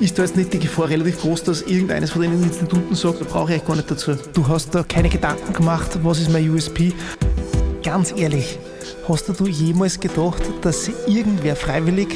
ist 0.00 0.18
da 0.18 0.22
jetzt 0.22 0.36
nicht 0.36 0.52
die 0.52 0.58
Gefahr 0.58 0.88
relativ 0.88 1.20
groß, 1.20 1.44
dass 1.44 1.62
irgendeines 1.62 2.10
von 2.10 2.22
den 2.22 2.42
Instituten 2.42 2.94
sagt, 2.94 3.20
da 3.20 3.24
brauche 3.24 3.54
ich 3.54 3.64
gar 3.64 3.76
nicht 3.76 3.90
dazu. 3.90 4.14
Du 4.34 4.46
hast 4.46 4.74
da 4.74 4.82
keine 4.82 5.08
Gedanken 5.08 5.52
gemacht, 5.52 5.98
was 6.02 6.20
ist 6.20 6.30
mein 6.30 6.48
USP? 6.50 6.92
Ganz 7.82 8.12
ehrlich, 8.16 8.58
hast 9.08 9.28
du 9.28 9.46
jemals 9.46 9.98
gedacht, 9.98 10.42
dass 10.60 10.90
irgendwer 11.06 11.56
freiwillig 11.56 12.08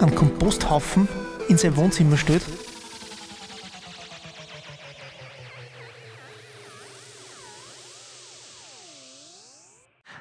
einen 0.00 0.14
Komposthaufen 0.14 1.06
in 1.48 1.58
sein 1.58 1.76
Wohnzimmer 1.76 2.16
stellt? 2.16 2.42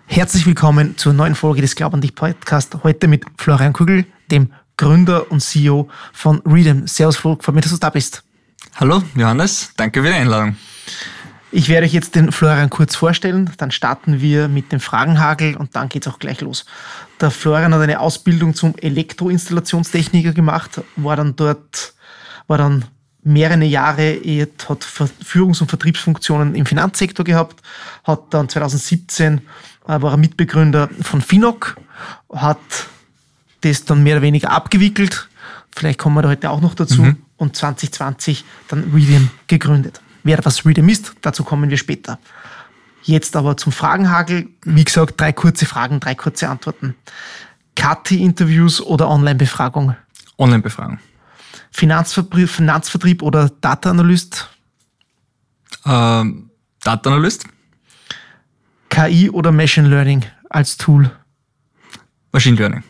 Herzlich 0.08 0.46
willkommen 0.46 0.98
zur 0.98 1.14
neuen 1.14 1.36
Folge 1.36 1.62
des 1.62 1.76
Glaub 1.76 1.94
an 1.94 2.02
dich 2.02 2.16
Podcast. 2.16 2.84
Heute 2.84 3.08
mit 3.08 3.24
Florian 3.38 3.72
Kugel, 3.72 4.06
dem 4.30 4.52
Gründer 4.82 5.32
und 5.32 5.42
CEO 5.42 5.90
von 6.12 6.42
Readem. 6.44 6.88
Servus, 6.88 7.16
Flo, 7.16 7.38
freut 7.40 7.54
mich, 7.54 7.66
dass 7.66 7.72
du 7.72 7.78
da 7.78 7.92
bist. 7.92 8.24
Hallo, 8.78 9.04
Johannes. 9.16 9.72
Danke 9.78 10.02
für 10.02 10.08
die 10.08 10.16
Einladung. 10.16 10.56
Ich 11.52 11.70
werde 11.70 11.86
euch 11.86 11.94
jetzt 11.94 12.16
den 12.16 12.32
Florian 12.32 12.72
kurz 12.72 12.96
vorstellen, 12.96 13.52
dann 13.58 13.70
starten 13.70 14.22
wir 14.22 14.48
mit 14.48 14.72
dem 14.72 14.80
Fragenhagel 14.80 15.56
und 15.56 15.76
dann 15.76 15.88
geht 15.88 16.08
es 16.08 16.12
auch 16.12 16.18
gleich 16.18 16.42
los. 16.42 16.66
Der 17.20 17.30
Florian 17.30 17.76
hat 17.76 17.82
eine 17.82 18.00
Ausbildung 18.00 18.56
zum 18.56 18.74
Elektroinstallationstechniker 18.76 20.32
gemacht, 20.32 20.82
war 20.96 21.16
dann 21.16 21.36
dort, 21.36 21.94
war 22.48 22.58
dann 22.58 22.86
mehrere 23.22 23.64
Jahre, 23.64 24.20
hat 24.68 24.84
Führungs- 24.84 25.62
und 25.62 25.68
Vertriebsfunktionen 25.68 26.56
im 26.56 26.66
Finanzsektor 26.66 27.24
gehabt, 27.24 27.62
hat 28.04 28.34
dann 28.34 28.50
2017 28.50 29.42
äh, 29.88 30.02
war 30.02 30.14
er 30.14 30.18
Mitbegründer 30.18 30.90
von 31.04 31.22
Finok, 31.22 31.76
hat 32.34 32.58
das 33.62 33.86
dann 33.86 34.04
mehr 34.04 34.16
oder 34.16 34.24
weniger 34.24 34.52
abgewickelt. 34.52 35.30
Vielleicht 35.76 36.00
kommen 36.00 36.16
wir 36.16 36.22
da 36.22 36.30
heute 36.30 36.50
auch 36.50 36.62
noch 36.62 36.76
dazu. 36.76 37.04
Mhm. 37.04 37.18
Und 37.38 37.56
2020 37.56 38.44
dann 38.68 38.92
Readiem 38.94 39.30
gegründet. 39.48 40.02
Wer 40.24 40.44
was 40.44 40.66
Readiem 40.66 40.90
ist, 40.90 41.14
dazu 41.22 41.44
kommen 41.44 41.70
wir 41.70 41.78
später. 41.78 42.20
Jetzt 43.04 43.36
aber 43.36 43.58
zum 43.58 43.72
Fragenhagel. 43.72 44.50
Wie 44.64 44.84
gesagt, 44.84 45.20
drei 45.20 45.32
kurze 45.32 45.66
Fragen, 45.66 46.00
drei 46.00 46.14
kurze 46.14 46.50
Antworten. 46.50 46.96
Kati-Interviews 47.76 48.82
oder 48.82 49.10
Online-Befragung? 49.10 49.96
Online-Befragung. 50.38 51.00
Finanzvertrieb, 51.72 52.50
Finanzvertrieb 52.50 53.24
oder 53.24 53.50
Data 53.62 53.90
Analyst? 53.90 54.50
Ähm, 55.86 56.52
Data 56.84 57.10
Analyst. 57.10 57.46
KI 58.90 59.30
oder 59.30 59.52
Machine 59.52 59.88
Learning 59.88 60.26
als 60.50 60.78
Tool? 60.78 61.10
Machine 62.32 62.58
Learning. 62.58 62.84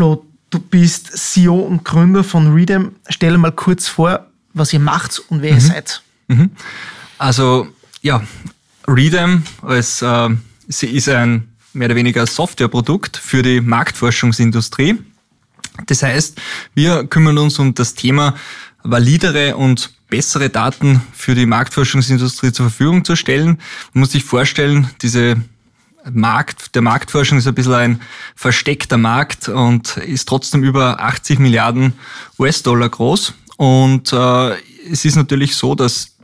Flo, 0.00 0.24
du 0.48 0.60
bist 0.60 1.14
CEO 1.14 1.56
und 1.56 1.84
Gründer 1.84 2.24
von 2.24 2.54
Readem. 2.54 2.92
Stell 3.10 3.36
mal 3.36 3.52
kurz 3.52 3.86
vor, 3.86 4.30
was 4.54 4.72
ihr 4.72 4.80
macht 4.80 5.18
und 5.28 5.42
wer 5.42 5.50
mhm. 5.50 5.56
ihr 5.58 5.60
seid. 5.60 6.02
Mhm. 6.28 6.50
Also, 7.18 7.68
ja, 8.00 8.22
Readem 8.88 9.42
als, 9.60 10.00
äh, 10.00 10.30
sie 10.68 10.86
ist 10.86 11.10
ein 11.10 11.48
mehr 11.74 11.88
oder 11.88 11.96
weniger 11.96 12.26
Softwareprodukt 12.26 13.18
für 13.18 13.42
die 13.42 13.60
Marktforschungsindustrie. 13.60 14.96
Das 15.84 16.02
heißt, 16.02 16.40
wir 16.74 17.04
kümmern 17.04 17.36
uns 17.36 17.58
um 17.58 17.74
das 17.74 17.92
Thema 17.92 18.36
validere 18.82 19.54
und 19.58 19.92
bessere 20.08 20.48
Daten 20.48 21.02
für 21.12 21.34
die 21.34 21.44
Marktforschungsindustrie 21.44 22.52
zur 22.52 22.70
Verfügung 22.70 23.04
zu 23.04 23.16
stellen. 23.16 23.60
Man 23.92 24.00
muss 24.00 24.12
sich 24.12 24.24
vorstellen, 24.24 24.88
diese 25.02 25.36
Markt, 26.10 26.74
der 26.74 26.82
Marktforschung 26.82 27.38
ist 27.38 27.46
ein 27.46 27.54
bisschen 27.54 27.74
ein 27.74 28.00
versteckter 28.34 28.96
Markt 28.96 29.48
und 29.48 29.96
ist 29.98 30.28
trotzdem 30.28 30.62
über 30.62 31.00
80 31.00 31.38
Milliarden 31.38 31.92
US-Dollar 32.38 32.88
groß. 32.88 33.34
Und 33.56 34.12
äh, 34.12 34.52
es 34.90 35.04
ist 35.04 35.16
natürlich 35.16 35.54
so, 35.54 35.74
dass 35.74 36.16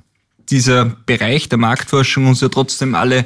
dieser 0.49 0.85
Bereich 0.85 1.49
der 1.49 1.59
Marktforschung 1.59 2.27
uns 2.27 2.41
ja 2.41 2.49
trotzdem 2.49 2.95
alle 2.95 3.25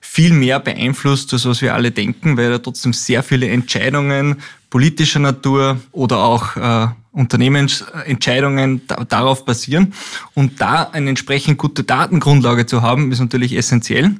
viel 0.00 0.32
mehr 0.32 0.58
beeinflusst, 0.58 1.32
als 1.32 1.46
was 1.46 1.62
wir 1.62 1.74
alle 1.74 1.92
denken, 1.92 2.36
weil 2.36 2.50
da 2.50 2.58
trotzdem 2.58 2.92
sehr 2.92 3.22
viele 3.22 3.48
Entscheidungen 3.48 4.42
politischer 4.68 5.20
Natur 5.20 5.80
oder 5.92 6.18
auch 6.18 6.56
äh, 6.56 6.88
Unternehmensentscheidungen 7.12 8.82
darauf 9.08 9.44
basieren. 9.44 9.92
Und 10.34 10.60
da 10.60 10.84
eine 10.84 11.10
entsprechend 11.10 11.58
gute 11.58 11.84
Datengrundlage 11.84 12.66
zu 12.66 12.82
haben, 12.82 13.12
ist 13.12 13.20
natürlich 13.20 13.54
essentiell. 13.54 14.16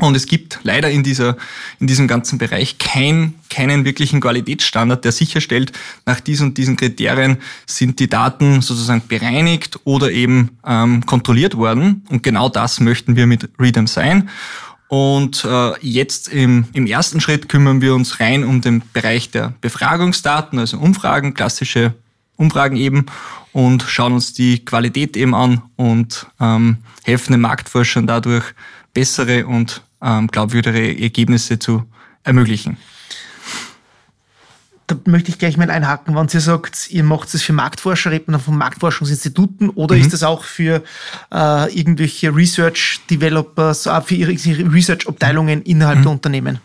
Und 0.00 0.16
es 0.16 0.26
gibt 0.26 0.60
leider 0.62 0.90
in, 0.90 1.02
dieser, 1.02 1.36
in 1.80 1.88
diesem 1.88 2.06
ganzen 2.06 2.38
Bereich 2.38 2.78
kein, 2.78 3.34
keinen 3.50 3.84
wirklichen 3.84 4.20
Qualitätsstandard, 4.20 5.04
der 5.04 5.10
sicherstellt, 5.10 5.72
nach 6.06 6.20
diesen 6.20 6.48
und 6.48 6.58
diesen 6.58 6.76
Kriterien 6.76 7.38
sind 7.66 7.98
die 7.98 8.08
Daten 8.08 8.62
sozusagen 8.62 9.02
bereinigt 9.08 9.80
oder 9.84 10.12
eben 10.12 10.58
ähm, 10.64 11.04
kontrolliert 11.04 11.56
worden. 11.56 12.06
Und 12.10 12.22
genau 12.22 12.48
das 12.48 12.78
möchten 12.78 13.16
wir 13.16 13.26
mit 13.26 13.50
Readem 13.58 13.88
sein. 13.88 14.30
Und 14.86 15.44
äh, 15.44 15.72
jetzt 15.80 16.28
im, 16.28 16.66
im 16.72 16.86
ersten 16.86 17.20
Schritt 17.20 17.48
kümmern 17.48 17.80
wir 17.80 17.94
uns 17.94 18.20
rein 18.20 18.44
um 18.44 18.60
den 18.60 18.82
Bereich 18.92 19.30
der 19.30 19.52
Befragungsdaten, 19.60 20.58
also 20.58 20.78
Umfragen, 20.78 21.34
klassische 21.34 21.94
Umfragen 22.36 22.76
eben 22.76 23.06
und 23.52 23.82
schauen 23.82 24.14
uns 24.14 24.32
die 24.32 24.64
Qualität 24.64 25.16
eben 25.16 25.34
an 25.34 25.62
und 25.76 26.26
ähm, 26.40 26.78
helfen 27.04 27.32
den 27.32 27.40
Marktforschern 27.40 28.06
dadurch, 28.06 28.44
bessere 28.94 29.46
und 29.46 29.82
ähm, 30.02 30.28
glaubwürdige 30.28 31.02
Ergebnisse 31.02 31.58
zu 31.58 31.84
ermöglichen. 32.24 32.76
Da 34.86 34.96
möchte 35.04 35.30
ich 35.30 35.38
gleich 35.38 35.58
mal 35.58 35.70
einhaken, 35.70 36.16
wenn 36.16 36.28
Sie 36.28 36.40
sagt, 36.40 36.90
ihr 36.90 37.04
macht 37.04 37.34
es 37.34 37.42
für 37.42 37.52
Marktforscher, 37.52 38.10
redet 38.10 38.28
man 38.28 38.40
von 38.40 38.56
Marktforschungsinstituten 38.56 39.68
oder 39.68 39.94
mhm. 39.94 40.00
ist 40.00 40.14
das 40.14 40.22
auch 40.22 40.44
für 40.44 40.82
äh, 41.30 41.78
irgendwelche 41.78 42.34
Research 42.34 43.00
Developers, 43.10 43.86
für 44.06 44.14
ihre 44.14 44.32
Research 44.32 45.06
Abteilungen 45.06 45.60
innerhalb 45.62 45.98
mhm. 45.98 46.02
der 46.04 46.12
Unternehmen? 46.12 46.58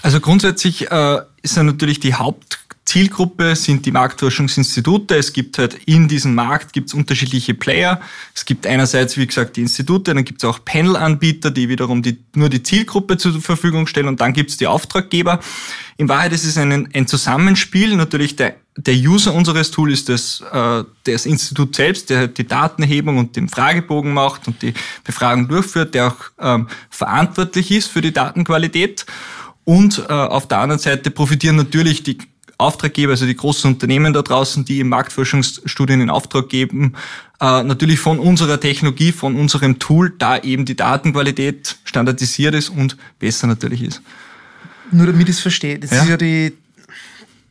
Also 0.00 0.20
grundsätzlich 0.20 0.90
äh, 0.90 1.18
ist 1.42 1.56
ja 1.58 1.62
natürlich 1.64 2.00
die 2.00 2.14
Haupt 2.14 2.60
Zielgruppe 2.86 3.56
sind 3.56 3.84
die 3.84 3.90
Marktforschungsinstitute. 3.90 5.16
Es 5.16 5.32
gibt 5.32 5.58
halt 5.58 5.74
in 5.86 6.06
diesem 6.06 6.36
Markt 6.36 6.72
gibt's 6.72 6.94
unterschiedliche 6.94 7.52
Player. 7.52 8.00
Es 8.32 8.44
gibt 8.44 8.64
einerseits, 8.64 9.16
wie 9.16 9.26
gesagt, 9.26 9.56
die 9.56 9.62
Institute, 9.62 10.14
dann 10.14 10.24
gibt's 10.24 10.44
auch 10.44 10.64
Panel-Anbieter, 10.64 11.50
die 11.50 11.68
wiederum 11.68 12.02
die, 12.02 12.18
nur 12.36 12.48
die 12.48 12.62
Zielgruppe 12.62 13.16
zur 13.16 13.40
Verfügung 13.40 13.88
stellen 13.88 14.06
und 14.06 14.20
dann 14.20 14.32
gibt's 14.32 14.56
die 14.56 14.68
Auftraggeber. 14.68 15.40
In 15.96 16.08
Wahrheit 16.08 16.32
ist 16.32 16.44
es 16.44 16.56
ein, 16.56 16.88
ein 16.94 17.06
Zusammenspiel. 17.08 17.96
Natürlich 17.96 18.36
der, 18.36 18.54
der 18.76 18.94
User 18.94 19.34
unseres 19.34 19.72
Tools 19.72 20.00
ist 20.00 20.08
das, 20.08 20.44
äh, 20.52 20.84
das 21.04 21.26
Institut 21.26 21.74
selbst, 21.74 22.08
der 22.10 22.28
die 22.28 22.46
Datenerhebung 22.46 23.18
und 23.18 23.34
den 23.34 23.48
Fragebogen 23.48 24.12
macht 24.12 24.46
und 24.46 24.62
die 24.62 24.74
Befragung 25.02 25.48
durchführt, 25.48 25.92
der 25.94 26.06
auch 26.06 26.16
ähm, 26.38 26.68
verantwortlich 26.90 27.72
ist 27.72 27.88
für 27.88 28.00
die 28.00 28.12
Datenqualität. 28.12 29.06
Und 29.64 30.04
äh, 30.08 30.12
auf 30.12 30.46
der 30.46 30.58
anderen 30.58 30.80
Seite 30.80 31.10
profitieren 31.10 31.56
natürlich 31.56 32.04
die 32.04 32.18
Auftraggeber, 32.58 33.12
also 33.12 33.26
die 33.26 33.36
großen 33.36 33.72
Unternehmen 33.72 34.12
da 34.12 34.22
draußen, 34.22 34.64
die 34.64 34.80
im 34.80 34.88
Marktforschungsstudien 34.88 36.00
in 36.00 36.10
Auftrag 36.10 36.48
geben, 36.48 36.94
äh, 37.40 37.62
natürlich 37.62 37.98
von 37.98 38.18
unserer 38.18 38.58
Technologie, 38.58 39.12
von 39.12 39.36
unserem 39.36 39.78
Tool, 39.78 40.14
da 40.16 40.38
eben 40.38 40.64
die 40.64 40.76
Datenqualität 40.76 41.76
standardisiert 41.84 42.54
ist 42.54 42.70
und 42.70 42.96
besser 43.18 43.46
natürlich 43.46 43.82
ist. 43.82 44.02
Nur 44.90 45.06
damit 45.06 45.28
ich 45.28 45.36
es 45.36 45.40
verstehe, 45.40 45.78
das 45.78 45.90
ja? 45.90 46.02
ist 46.02 46.08
ja 46.08 46.16
die, 46.16 46.54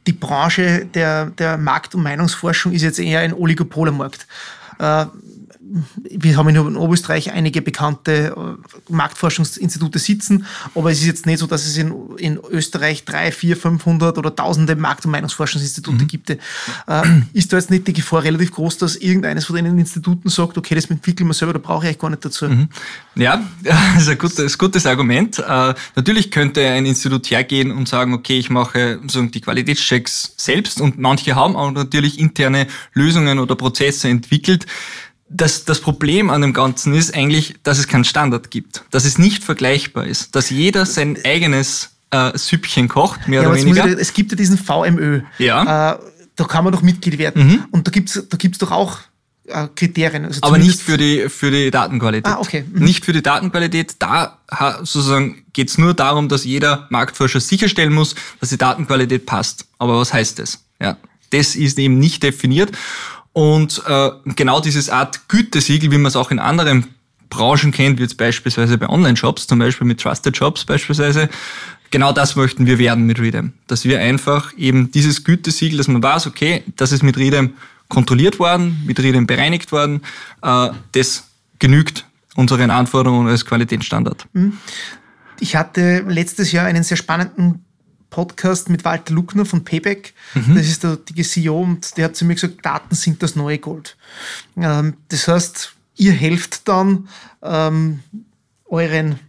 die 0.07 0.13
Branche 0.13 0.87
der, 0.93 1.27
der 1.27 1.57
Markt- 1.57 1.93
und 1.93 2.03
Meinungsforschung 2.03 2.71
ist 2.71 2.81
jetzt 2.81 2.99
eher 2.99 3.19
ein 3.19 3.33
Oligopolermarkt. 3.33 4.25
Äh, 4.79 5.05
wir 5.67 6.37
haben 6.37 6.49
in 6.49 6.77
Oberösterreich 6.77 7.31
einige 7.31 7.61
bekannte 7.61 8.35
äh, 8.37 8.91
Marktforschungsinstitute 8.93 9.99
sitzen, 9.99 10.45
aber 10.75 10.91
es 10.91 10.99
ist 10.99 11.07
jetzt 11.07 11.25
nicht 11.25 11.39
so, 11.39 11.47
dass 11.47 11.65
es 11.65 11.77
in, 11.77 11.93
in 12.17 12.39
Österreich 12.49 13.03
drei, 13.03 13.31
vier, 13.31 13.57
500 13.57 14.17
oder 14.17 14.35
tausende 14.35 14.75
Markt- 14.75 15.05
und 15.05 15.11
Meinungsforschungsinstitute 15.11 16.03
mhm. 16.03 16.07
gibt. 16.07 16.29
Äh, 16.29 16.39
ist 17.33 17.51
da 17.51 17.57
jetzt 17.57 17.71
nicht 17.71 17.87
die 17.87 17.93
Gefahr 17.93 18.23
relativ 18.23 18.51
groß, 18.51 18.77
dass 18.77 18.95
irgendeines 18.95 19.45
von 19.45 19.55
den 19.55 19.77
Instituten 19.77 20.29
sagt, 20.29 20.57
okay, 20.57 20.75
das 20.75 20.85
entwickeln 20.85 21.27
wir 21.27 21.33
selber, 21.33 21.53
da 21.53 21.59
brauche 21.59 21.85
ich 21.85 21.89
eigentlich 21.89 21.99
gar 21.99 22.09
nicht 22.09 22.25
dazu? 22.25 22.45
Mhm. 22.45 22.69
Ja, 23.15 23.43
das 23.63 24.03
ist 24.03 24.09
ein 24.09 24.17
gutes, 24.17 24.57
gutes 24.57 24.85
Argument. 24.85 25.39
Äh, 25.39 25.73
natürlich 25.95 26.31
könnte 26.31 26.67
ein 26.67 26.85
Institut 26.85 27.29
hergehen 27.31 27.71
und 27.71 27.87
sagen, 27.87 28.13
okay, 28.13 28.37
ich 28.37 28.49
mache 28.49 28.99
so 29.07 29.21
die 29.23 29.41
Qualitätschecks 29.41 30.33
selbst 30.37 30.79
und 30.79 30.99
manche 30.99 31.35
haben 31.35 31.55
auch 31.55 31.71
natürlich 31.71 32.19
interne 32.19 32.67
Lösungen 32.93 33.39
oder 33.39 33.55
Prozesse 33.55 34.09
entwickelt, 34.09 34.65
das, 35.27 35.65
das 35.65 35.79
Problem 35.81 36.29
an 36.29 36.41
dem 36.41 36.53
Ganzen 36.53 36.93
ist 36.93 37.15
eigentlich, 37.15 37.55
dass 37.63 37.79
es 37.79 37.87
keinen 37.87 38.03
Standard 38.03 38.51
gibt, 38.51 38.83
dass 38.91 39.05
es 39.05 39.17
nicht 39.17 39.43
vergleichbar 39.43 40.05
ist, 40.05 40.35
dass 40.35 40.49
jeder 40.49 40.85
sein 40.85 41.17
eigenes 41.23 41.91
äh, 42.11 42.37
Süppchen 42.37 42.87
kocht, 42.87 43.27
mehr 43.27 43.41
ja, 43.41 43.49
oder 43.49 43.57
weniger. 43.57 43.87
Ich, 43.87 43.97
es 43.97 44.13
gibt 44.13 44.31
ja 44.31 44.37
diesen 44.37 44.57
VMÖ. 44.57 45.21
Ja. 45.39 45.93
Äh, 45.93 45.99
da 46.35 46.43
kann 46.43 46.63
man 46.63 46.73
doch 46.73 46.81
Mitglied 46.81 47.17
werden. 47.17 47.47
Mhm. 47.47 47.65
Und 47.71 47.87
da 47.87 47.91
gibt's 47.91 48.21
da 48.29 48.37
gibt's 48.37 48.59
doch 48.59 48.71
auch 48.71 48.99
äh, 49.47 49.67
Kriterien. 49.75 50.25
Also 50.25 50.41
Aber 50.43 50.57
nicht 50.57 50.79
für 50.79 50.97
die, 50.97 51.27
für 51.29 51.49
die 51.49 51.71
Datenqualität. 51.71 52.31
Ah, 52.31 52.39
okay. 52.39 52.65
Mhm. 52.71 52.83
Nicht 52.83 53.05
für 53.05 53.13
die 53.13 53.23
Datenqualität. 53.23 53.95
Da 53.99 54.39
sozusagen 54.79 55.43
geht's 55.53 55.77
nur 55.77 55.93
darum, 55.93 56.29
dass 56.29 56.43
jeder 56.43 56.87
Marktforscher 56.91 57.39
sicherstellen 57.39 57.93
muss, 57.93 58.15
dass 58.39 58.49
die 58.49 58.57
Datenqualität 58.57 59.25
passt. 59.25 59.65
Aber 59.79 59.97
was 59.97 60.13
heißt 60.13 60.39
das? 60.39 60.63
Ja 60.79 60.97
das 61.35 61.55
ist 61.55 61.77
eben 61.79 61.99
nicht 61.99 62.23
definiert. 62.23 62.71
Und 63.35 63.81
äh, 63.85 64.11
genau 64.37 64.61
dieses 64.61 64.89
Art 64.89 65.27
Gütesiegel, 65.27 65.91
wie 65.91 65.97
man 65.97 66.05
es 66.05 66.15
auch 66.15 66.31
in 66.31 66.39
anderen 66.39 66.87
Branchen 67.29 67.73
kennt, 67.73 67.99
wie 67.99 68.03
jetzt 68.03 68.15
beispielsweise 68.15 68.77
bei 68.77 68.87
Online-Shops, 68.87 69.45
zum 69.47 69.59
Beispiel 69.59 69.85
mit 69.85 69.99
Trusted 69.99 70.37
Shops 70.37 70.63
beispielsweise, 70.63 71.27
genau 71.91 72.13
das 72.13 72.37
möchten 72.37 72.65
wir 72.65 72.79
werden 72.79 73.05
mit 73.05 73.19
Readem. 73.19 73.51
Dass 73.67 73.83
wir 73.83 73.99
einfach 73.99 74.57
eben 74.57 74.89
dieses 74.89 75.25
Gütesiegel, 75.25 75.77
dass 75.77 75.89
man 75.89 76.01
weiß, 76.01 76.27
okay, 76.27 76.63
das 76.77 76.93
ist 76.93 77.03
mit 77.03 77.17
Readem 77.17 77.55
kontrolliert 77.89 78.39
worden, 78.39 78.81
mit 78.85 79.01
Readem 79.01 79.27
bereinigt 79.27 79.73
worden, 79.73 80.01
äh, 80.41 80.69
das 80.93 81.25
genügt 81.59 82.05
unseren 82.35 82.71
Anforderungen 82.71 83.27
als 83.27 83.45
Qualitätsstandard. 83.45 84.27
Mhm. 84.31 84.53
Ich 85.41 85.57
hatte 85.57 86.05
letztes 86.07 86.53
Jahr 86.53 86.67
einen 86.67 86.83
sehr 86.83 86.95
spannenden 86.95 87.64
Podcast 88.09 88.69
mit 88.69 88.85
Walter 88.85 89.13
Luckner 89.13 89.45
von 89.45 89.63
Payback. 89.63 90.13
Mhm. 90.33 90.55
Das 90.55 90.67
ist 90.67 90.83
der 90.83 90.97
die 90.97 91.23
CEO 91.23 91.61
und 91.61 91.97
der 91.97 92.05
hat 92.05 92.15
zu 92.15 92.25
mir 92.25 92.35
gesagt, 92.35 92.65
Daten 92.65 92.95
sind 92.95 93.21
das 93.21 93.35
neue 93.35 93.59
Gold. 93.59 93.97
Ähm, 94.57 94.95
das 95.09 95.27
heißt, 95.27 95.73
ihr 95.97 96.11
helft 96.11 96.67
dann 96.67 97.07
ähm, 97.41 97.99
euren 98.65 99.19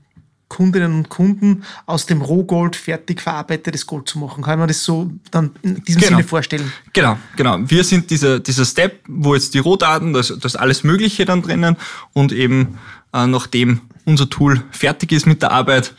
Kundinnen 0.49 0.95
und 0.95 1.09
Kunden 1.09 1.65
aus 1.87 2.07
dem 2.07 2.23
Rohgold 2.23 2.77
fertig 2.77 3.21
verarbeitetes 3.21 3.87
Gold 3.87 4.09
zu 4.09 4.19
machen. 4.19 4.45
Kann 4.45 4.59
man 4.59 4.69
das 4.69 4.85
so 4.85 5.11
dann 5.33 5.51
in 5.63 5.83
diesem 5.83 6.01
genau. 6.01 6.17
Sinne 6.17 6.29
vorstellen? 6.29 6.73
Genau, 6.93 7.19
genau. 7.37 7.59
Wir 7.67 7.83
sind 7.83 8.11
dieser, 8.11 8.39
dieser 8.39 8.65
Step, 8.65 9.01
wo 9.09 9.35
jetzt 9.35 9.55
die 9.55 9.59
Rohdaten, 9.59 10.13
das, 10.13 10.33
das 10.41 10.55
alles 10.55 10.85
Mögliche 10.85 11.25
dann 11.25 11.43
drinnen 11.43 11.77
und 12.13 12.33
eben 12.33 12.79
äh, 13.13 13.27
nachdem 13.27 13.81
unser 14.05 14.31
Tool 14.31 14.63
fertig 14.71 15.11
ist 15.11 15.27
mit 15.27 15.43
der 15.43 15.51
Arbeit, 15.51 15.95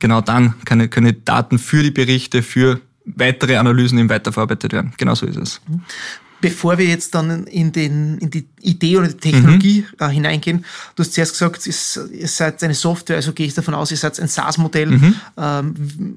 genau 0.00 0.20
dann 0.20 0.54
können, 0.64 0.90
können 0.90 1.24
Daten 1.24 1.58
für 1.58 1.82
die 1.82 1.92
Berichte, 1.92 2.42
für 2.42 2.80
weitere 3.04 3.56
Analysen 3.56 3.98
eben 3.98 4.08
weiterverarbeitet 4.08 4.72
werden. 4.72 4.92
Genau 4.96 5.14
so 5.14 5.26
ist 5.26 5.36
es. 5.36 5.60
Bevor 6.42 6.78
wir 6.78 6.86
jetzt 6.86 7.14
dann 7.14 7.44
in, 7.44 7.70
den, 7.70 8.16
in 8.16 8.30
die 8.30 8.46
Idee 8.62 8.96
oder 8.96 9.08
die 9.08 9.16
Technologie 9.16 9.84
mhm. 9.98 10.06
äh, 10.06 10.08
hineingehen, 10.08 10.64
du 10.96 11.02
hast 11.02 11.12
zuerst 11.12 11.32
gesagt, 11.32 11.66
ihr 11.66 12.28
seid 12.28 12.64
eine 12.64 12.72
Software, 12.72 13.16
also 13.16 13.34
gehe 13.34 13.46
ich 13.46 13.52
davon 13.52 13.74
aus, 13.74 13.90
ihr 13.90 13.98
seid 13.98 14.18
ein 14.18 14.26
SaaS-Modell 14.28 14.86
mhm. 14.86 15.14
ähm, 15.36 15.74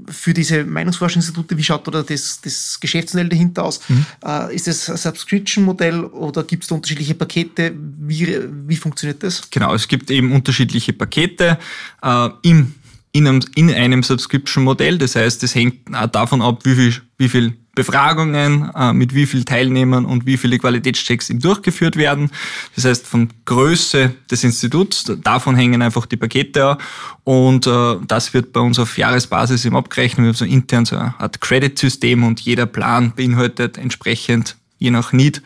für 0.10 0.34
diese 0.34 0.64
Meinungsforschungsinstitute. 0.64 1.58
Wie 1.58 1.64
schaut 1.64 1.86
oder 1.90 2.04
das, 2.04 2.40
das 2.40 2.80
Geschäftsmodell 2.80 3.28
dahinter 3.28 3.66
aus? 3.66 3.82
Mhm. 3.90 4.06
Äh, 4.26 4.56
ist 4.56 4.70
es 4.70 4.90
ein 4.90 4.96
Subscription-Modell 4.96 6.06
oder 6.06 6.44
gibt 6.44 6.64
es 6.64 6.70
da 6.70 6.76
unterschiedliche 6.76 7.16
Pakete? 7.16 7.74
Wie, 7.76 8.40
wie 8.66 8.78
funktioniert 8.78 9.24
das? 9.24 9.42
Genau, 9.52 9.74
es 9.74 9.90
gibt 9.90 10.10
eben 10.10 10.32
unterschiedliche 10.32 10.94
Pakete 10.94 11.60
äh, 12.02 12.30
im 12.44 12.76
in 13.14 13.28
einem, 13.28 13.42
in 13.56 13.72
einem 13.72 14.04
Subscription-Modell. 14.04 14.98
Das 14.98 15.16
heißt, 15.16 15.44
es 15.44 15.56
hängt 15.56 15.96
auch 15.96 16.08
davon 16.08 16.42
ab, 16.42 16.66
wie 16.66 16.76
viel, 16.76 17.02
wie 17.18 17.30
viel 17.30 17.54
Befragungen, 17.76 18.70
äh, 18.76 18.94
mit 18.94 19.16
wie 19.16 19.26
vielen 19.26 19.46
Teilnehmern 19.46 20.06
und 20.06 20.26
wie 20.26 20.38
viele 20.38 20.60
Qualitätschecks 20.60 21.30
ihm 21.30 21.40
durchgeführt 21.40 21.96
werden. 21.96 22.30
Das 22.76 22.86
heißt, 22.86 23.08
von 23.08 23.30
Größe 23.46 24.14
des 24.30 24.44
Instituts, 24.44 25.12
davon 25.24 25.56
hängen 25.56 25.82
einfach 25.82 26.06
die 26.06 26.18
Pakete 26.18 26.70
an 26.70 26.78
und 27.24 27.66
äh, 27.66 27.96
das 28.08 28.34
wird 28.34 28.54
bei 28.54 28.60
uns 28.60 28.78
auf 28.78 28.98
Jahresbasis 28.98 29.66
im 29.66 29.76
abgerechnet. 29.76 30.24
Wir 30.24 30.28
haben 30.28 30.36
so 30.36 30.46
intern 30.46 30.86
so 30.86 30.98
eine 30.98 31.20
Art 31.20 31.42
Credit-System 31.42 32.24
und 32.24 32.42
jeder 32.42 32.68
Plan 32.68 33.14
beinhaltet 33.16 33.78
entsprechend 33.78 34.56
je 34.78 34.92
nach 34.92 35.14
Need 35.14 35.42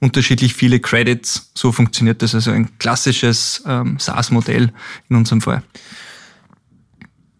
unterschiedlich 0.00 0.54
viele 0.54 0.78
Credits. 0.78 1.50
So 1.54 1.72
funktioniert 1.72 2.22
das 2.22 2.34
also 2.34 2.50
ein 2.50 2.78
klassisches 2.78 3.62
ähm, 3.66 3.98
SaaS-Modell 3.98 4.72
in 5.08 5.16
unserem 5.16 5.40
Fall. 5.40 5.62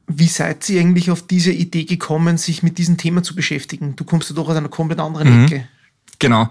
Wie 0.06 0.26
seid 0.26 0.68
ihr 0.68 0.80
eigentlich 0.80 1.10
auf 1.10 1.26
diese 1.26 1.52
Idee 1.52 1.84
gekommen, 1.84 2.36
sich 2.36 2.62
mit 2.62 2.78
diesem 2.78 2.96
Thema 2.96 3.22
zu 3.22 3.34
beschäftigen? 3.34 3.96
Du 3.96 4.04
kommst 4.04 4.30
ja 4.30 4.36
doch 4.36 4.48
aus 4.48 4.56
einer 4.56 4.68
komplett 4.68 5.00
anderen 5.00 5.40
mhm. 5.40 5.44
Ecke. 5.46 5.68
Genau. 6.18 6.48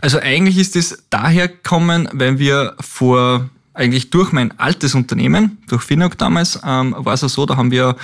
Also 0.00 0.18
eigentlich 0.18 0.56
ist 0.56 0.76
es 0.76 1.04
daher 1.10 1.48
gekommen, 1.48 2.08
weil 2.12 2.38
wir 2.38 2.74
vor, 2.80 3.50
eigentlich 3.74 4.10
durch 4.10 4.32
mein 4.32 4.58
altes 4.58 4.94
Unternehmen, 4.94 5.58
durch 5.68 5.82
Finok 5.82 6.16
damals, 6.16 6.58
ähm, 6.64 6.94
war 6.96 7.14
es 7.14 7.20
ja 7.20 7.28
so, 7.28 7.44
da 7.44 7.56
haben 7.56 7.70
wir, 7.70 7.96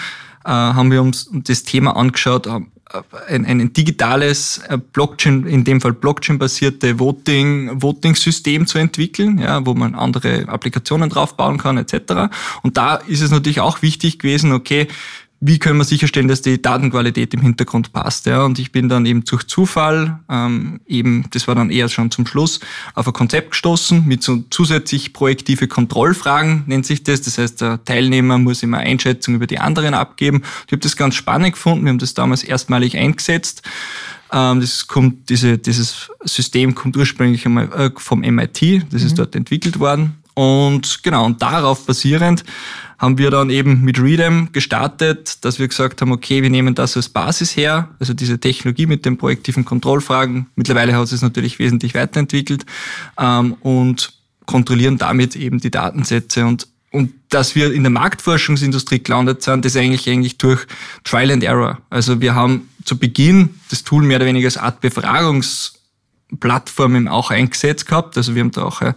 äh, 0.45 0.49
haben 0.51 0.91
wir 0.91 1.03
uns 1.03 1.31
das 1.33 1.63
Thema 1.63 1.97
angeschaut, 1.97 2.47
äh, 2.47 2.61
ein, 3.29 3.45
ein 3.45 3.73
digitales 3.73 4.59
äh, 4.69 4.79
Blockchain, 4.79 5.47
in 5.47 5.65
dem 5.65 5.81
Fall 5.81 5.93
Blockchain-basierte 5.93 6.99
Voting, 6.99 7.83
Voting-System 7.83 8.67
zu 8.67 8.79
entwickeln, 8.79 9.39
ja, 9.39 9.65
wo 9.67 9.75
man 9.75 9.95
andere 9.95 10.49
Applikationen 10.49 11.11
draufbauen 11.11 11.59
kann, 11.59 11.79
etc. 11.79 12.33
Und 12.63 12.77
da 12.77 12.97
ist 12.97 13.23
es 13.23 13.31
natürlich 13.31 13.61
auch 13.61 13.83
wichtig 13.83 14.19
gewesen, 14.19 14.53
okay, 14.53 14.87
wie 15.41 15.59
können 15.59 15.79
wir 15.79 15.85
sicherstellen, 15.85 16.29
dass 16.29 16.41
die 16.41 16.61
Datenqualität 16.61 17.35
im 17.35 17.43
Hintergrund 17.43 17.93
passt. 17.93 18.27
Ja? 18.27 18.45
Und 18.45 18.59
ich 18.59 18.73
bin 18.73 18.89
dann 18.89 19.05
eben 19.05 19.25
durch 19.25 19.47
Zufall, 19.47 20.21
ähm, 20.31 20.81
eben, 20.87 21.27
das 21.33 21.47
war 21.47 21.55
dann 21.55 21.71
eher 21.71 21.89
schon 21.89 22.11
zum 22.11 22.27
Schluss, 22.27 22.61
auf 22.95 23.07
ein 23.07 23.13
Konzept 23.13 23.51
gestoßen 23.51 24.07
mit 24.07 24.23
so 24.23 24.45
zusätzlich 24.51 25.13
projektive 25.13 25.69
Kontrollfragen, 25.69 26.65
nennt 26.67 26.87
sich 26.87 27.03
das. 27.03 27.21
Das 27.21 27.37
heißt, 27.37 27.61
der 27.61 27.85
Teilnehmer 27.85 28.39
muss 28.39 28.63
immer 28.63 28.79
Einschätzung 28.79 29.35
über 29.35 29.47
die 29.47 29.59
anderen 29.59 29.95
abgeben. 29.95 30.43
Ich 30.67 30.73
habe 30.73 30.81
das 30.81 30.97
ganz 30.97 31.15
spannend 31.15 31.53
gefunden. 31.53 31.85
Wir 31.85 31.91
haben 31.91 31.99
das 31.99 32.15
damals 32.15 32.43
erstmalig 32.43 32.97
eingesetzt. 32.97 33.63
Ähm, 34.33 34.61
das 34.61 34.87
kommt, 34.87 35.29
diese, 35.29 35.59
dieses 35.59 36.11
System 36.25 36.75
kommt 36.75 36.97
ursprünglich 36.97 37.45
äh, 37.47 37.91
vom 37.97 38.21
MIT, 38.21 38.87
das 38.91 39.03
ist 39.03 39.13
mhm. 39.13 39.17
dort 39.17 39.37
entwickelt 39.37 39.79
worden. 39.79 40.15
Und 40.37 41.03
genau, 41.03 41.25
und 41.25 41.41
darauf 41.41 41.87
basierend 41.87 42.45
haben 42.99 43.17
wir 43.17 43.31
dann 43.31 43.49
eben 43.49 43.81
mit 43.83 43.99
Readem 43.99 44.51
gestartet, 44.53 45.43
dass 45.47 45.59
wir 45.59 45.67
gesagt 45.67 46.03
haben, 46.03 46.13
okay, 46.13 46.43
wir 46.43 46.51
nehmen 46.51 46.75
das 46.75 46.95
als 46.95 47.09
Basis 47.09 47.57
her, 47.57 47.89
also 47.99 48.13
diese 48.13 48.39
Technologie 48.39 48.85
mit 48.85 49.07
den 49.07 49.17
projektiven 49.17 49.65
Kontrollfragen. 49.65 50.47
Mittlerweile 50.55 50.95
hat 50.95 51.11
es 51.11 51.23
natürlich 51.23 51.59
wesentlich 51.59 51.95
weiterentwickelt 51.95 52.67
ähm, 53.19 53.55
und 53.61 54.13
kontrollieren 54.45 54.99
damit 54.99 55.37
eben 55.37 55.59
die 55.59 55.71
Datensätze 55.71 56.45
und 56.45 56.69
und 56.93 57.13
dass 57.29 57.55
wir 57.55 57.75
in 57.75 57.83
der 57.83 57.91
Marktforschungsindustrie 57.91 59.03
gelandet 59.03 59.43
sind, 59.43 59.65
das 59.65 59.77
eigentlich 59.77 60.09
eigentlich 60.09 60.39
durch 60.39 60.67
Trial 61.05 61.31
and 61.31 61.45
Error. 61.45 61.79
Also 61.91 62.23
wir 62.23 62.35
haben 62.35 62.71
zu 62.85 62.97
Beginn 62.97 63.51
das 63.69 63.83
Tool 63.83 64.03
mehr 64.03 64.17
oder 64.17 64.25
weniger 64.25 64.47
als 64.47 64.57
Art 64.57 64.81
Befragungs 64.81 65.76
Plattformen 66.41 67.09
auch 67.09 67.31
eingesetzt 67.31 67.87
gehabt. 67.87 68.17
Also 68.17 68.35
wir 68.35 68.43
haben 68.43 68.51
da 68.51 68.65
auch 68.65 68.83
äh, 68.83 68.95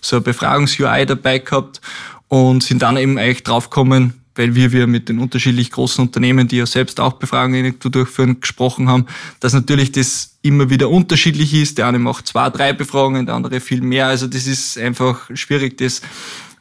so 0.00 0.16
eine 0.16 0.24
Befragungs-UI 0.24 1.06
dabei 1.06 1.38
gehabt 1.38 1.80
und 2.28 2.62
sind 2.62 2.82
dann 2.82 2.96
eben 2.96 3.18
eigentlich 3.18 3.44
draufgekommen, 3.44 4.14
weil 4.34 4.54
wir, 4.54 4.72
wir 4.72 4.86
mit 4.86 5.08
den 5.08 5.18
unterschiedlich 5.18 5.70
großen 5.70 6.04
Unternehmen, 6.04 6.48
die 6.48 6.56
ja 6.56 6.66
selbst 6.66 6.98
auch 6.98 7.14
Befragungen 7.14 7.78
durchführen, 7.78 8.40
gesprochen 8.40 8.88
haben, 8.88 9.06
dass 9.40 9.52
natürlich 9.52 9.92
das 9.92 10.38
immer 10.42 10.70
wieder 10.70 10.88
unterschiedlich 10.88 11.54
ist. 11.54 11.78
Der 11.78 11.86
eine 11.86 11.98
macht 11.98 12.26
zwei, 12.26 12.50
drei 12.50 12.72
Befragungen, 12.72 13.26
der 13.26 13.34
andere 13.34 13.60
viel 13.60 13.82
mehr. 13.82 14.06
Also 14.06 14.26
das 14.26 14.46
ist 14.46 14.78
einfach 14.78 15.30
schwierig. 15.34 15.78
Das, 15.78 16.00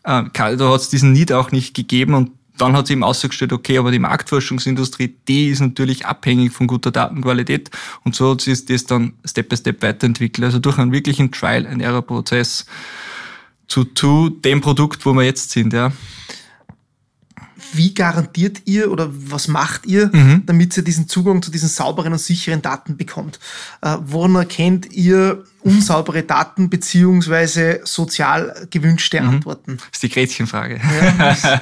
äh, 0.03 0.23
da 0.33 0.71
hat 0.71 0.81
es 0.81 0.89
diesen 0.89 1.13
Need 1.13 1.31
auch 1.31 1.51
nicht 1.51 1.73
gegeben 1.73 2.13
und 2.13 2.31
dann 2.61 2.77
hat 2.77 2.87
sich 2.87 2.93
eben 2.93 3.03
ausgestellt, 3.03 3.53
okay, 3.53 3.79
aber 3.79 3.91
die 3.91 3.99
Marktforschungsindustrie, 3.99 5.15
die 5.27 5.47
ist 5.47 5.61
natürlich 5.61 6.05
abhängig 6.05 6.51
von 6.51 6.67
guter 6.67 6.91
Datenqualität 6.91 7.71
und 8.03 8.15
so 8.15 8.31
hat 8.31 8.41
sich 8.41 8.65
das 8.65 8.85
dann 8.85 9.13
Step 9.25 9.49
by 9.49 9.57
Step 9.57 9.81
weiterentwickelt. 9.81 10.45
Also 10.45 10.59
durch 10.59 10.77
einen 10.77 10.91
wirklichen 10.91 11.31
Trial-and-Error-Prozess 11.31 12.67
zu, 13.67 13.85
zu 13.85 14.29
dem 14.29 14.61
Produkt, 14.61 15.05
wo 15.05 15.13
wir 15.13 15.23
jetzt 15.23 15.49
sind, 15.49 15.73
ja. 15.73 15.91
Wie 17.73 17.93
garantiert 17.93 18.63
ihr 18.65 18.91
oder 18.91 19.09
was 19.11 19.47
macht 19.47 19.85
ihr, 19.85 20.09
mhm. 20.13 20.43
damit 20.45 20.75
ihr 20.75 20.83
diesen 20.83 21.07
Zugang 21.07 21.41
zu 21.41 21.51
diesen 21.51 21.69
sauberen 21.69 22.11
und 22.13 22.19
sicheren 22.19 22.61
Daten 22.61 22.97
bekommt? 22.97 23.39
Äh, 23.81 23.97
woran 24.05 24.35
erkennt 24.35 24.91
ihr 24.91 25.45
unsaubere 25.61 26.23
Daten 26.23 26.69
beziehungsweise 26.69 27.79
sozial 27.85 28.67
gewünschte 28.69 29.21
mhm. 29.21 29.29
Antworten? 29.29 29.77
Das 29.77 29.87
ist 29.93 30.03
die 30.03 30.09
Gretchenfrage. 30.09 30.81
Ja, 31.17 31.35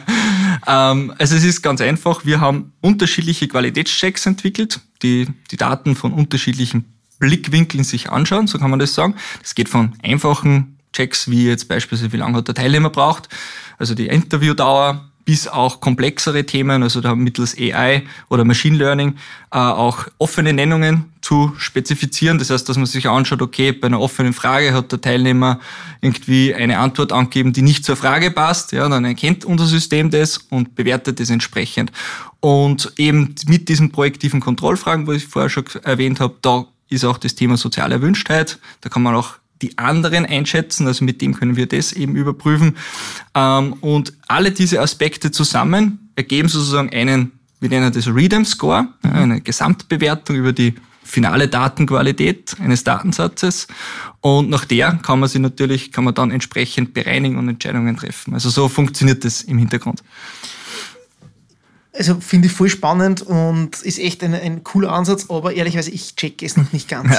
also 0.65 1.35
es 1.35 1.43
ist 1.43 1.61
ganz 1.61 1.81
einfach. 1.81 2.25
Wir 2.25 2.39
haben 2.39 2.73
unterschiedliche 2.81 3.47
Qualitätschecks 3.47 4.25
entwickelt, 4.25 4.79
die 5.01 5.27
die 5.51 5.57
Daten 5.57 5.95
von 5.95 6.13
unterschiedlichen 6.13 6.85
Blickwinkeln 7.19 7.83
sich 7.83 8.09
anschauen, 8.09 8.47
so 8.47 8.57
kann 8.57 8.69
man 8.69 8.79
das 8.79 8.95
sagen. 8.95 9.15
Das 9.41 9.55
geht 9.55 9.69
von 9.69 9.93
einfachen 10.03 10.77
Checks, 10.93 11.29
wie 11.29 11.45
jetzt 11.45 11.67
beispielsweise, 11.67 12.11
wie 12.13 12.17
lange 12.17 12.37
hat 12.37 12.47
der 12.47 12.55
Teilnehmer 12.55 12.89
braucht, 12.89 13.29
also 13.77 13.93
die 13.93 14.07
Interviewdauer, 14.07 15.09
bis 15.25 15.47
auch 15.47 15.79
komplexere 15.79 16.45
Themen, 16.45 16.81
also 16.81 17.01
da 17.01 17.13
mittels 17.13 17.55
AI 17.55 18.03
oder 18.29 18.45
Machine 18.45 18.77
Learning 18.77 19.15
äh, 19.51 19.57
auch 19.57 20.07
offene 20.17 20.53
Nennungen 20.53 21.05
zu 21.29 21.53
spezifizieren. 21.59 22.39
Das 22.39 22.49
heißt, 22.49 22.67
dass 22.67 22.77
man 22.77 22.87
sich 22.87 23.07
anschaut, 23.07 23.43
okay, 23.43 23.71
bei 23.71 23.85
einer 23.85 24.01
offenen 24.01 24.33
Frage 24.33 24.73
hat 24.73 24.91
der 24.91 24.99
Teilnehmer 24.99 25.59
irgendwie 26.01 26.55
eine 26.55 26.79
Antwort 26.79 27.11
angegeben, 27.11 27.53
die 27.53 27.61
nicht 27.61 27.85
zur 27.85 27.95
Frage 27.95 28.31
passt. 28.31 28.71
Ja, 28.71 28.89
dann 28.89 29.05
erkennt 29.05 29.45
unser 29.45 29.67
System 29.67 30.09
das 30.09 30.39
und 30.39 30.73
bewertet 30.73 31.19
das 31.19 31.29
entsprechend. 31.29 31.91
Und 32.39 32.93
eben 32.97 33.35
mit 33.45 33.69
diesen 33.69 33.91
projektiven 33.91 34.39
Kontrollfragen, 34.39 35.05
wo 35.05 35.11
ich 35.11 35.27
vorher 35.27 35.51
schon 35.51 35.65
erwähnt 35.83 36.19
habe, 36.19 36.33
da 36.41 36.65
ist 36.89 37.05
auch 37.05 37.19
das 37.19 37.35
Thema 37.35 37.57
soziale 37.57 37.93
Erwünschtheit. 37.93 38.57
Da 38.81 38.89
kann 38.89 39.03
man 39.03 39.13
auch 39.13 39.35
die 39.61 39.77
anderen 39.77 40.25
einschätzen, 40.25 40.87
also 40.87 41.05
mit 41.05 41.21
dem 41.21 41.35
können 41.35 41.55
wir 41.55 41.67
das 41.67 41.93
eben 41.93 42.15
überprüfen. 42.15 42.75
Ähm, 43.35 43.73
und 43.81 44.13
alle 44.27 44.49
diese 44.49 44.81
Aspekte 44.81 45.29
zusammen 45.29 46.09
ergeben 46.15 46.49
sozusagen 46.49 46.89
einen, 46.91 47.33
wir 47.59 47.69
nennen 47.69 47.93
das 47.93 48.07
Readem 48.07 48.45
Score, 48.45 48.87
eine 49.03 49.41
Gesamtbewertung 49.41 50.35
über 50.35 50.53
die 50.53 50.73
finale 51.09 51.47
Datenqualität 51.47 52.55
eines 52.59 52.83
Datensatzes. 52.83 53.67
Und 54.21 54.49
nach 54.49 54.65
der 54.65 54.99
kann 55.01 55.19
man 55.19 55.27
sich 55.27 55.41
natürlich, 55.41 55.91
kann 55.91 56.03
man 56.03 56.13
dann 56.13 56.31
entsprechend 56.31 56.93
bereinigen 56.93 57.37
und 57.37 57.49
Entscheidungen 57.49 57.97
treffen. 57.97 58.33
Also 58.33 58.49
so 58.49 58.69
funktioniert 58.69 59.25
das 59.25 59.41
im 59.41 59.57
Hintergrund. 59.57 60.03
Also 61.91 62.19
finde 62.21 62.47
ich 62.47 62.53
voll 62.53 62.69
spannend 62.69 63.23
und 63.23 63.81
ist 63.81 63.99
echt 63.99 64.23
ein, 64.23 64.33
ein 64.33 64.63
cooler 64.63 64.91
Ansatz, 64.91 65.25
aber 65.29 65.53
ehrlicherweise, 65.53 65.89
ich 65.89 66.15
checke 66.15 66.45
es 66.45 66.55
noch 66.55 66.71
nicht 66.71 66.87
ganz. 66.87 67.11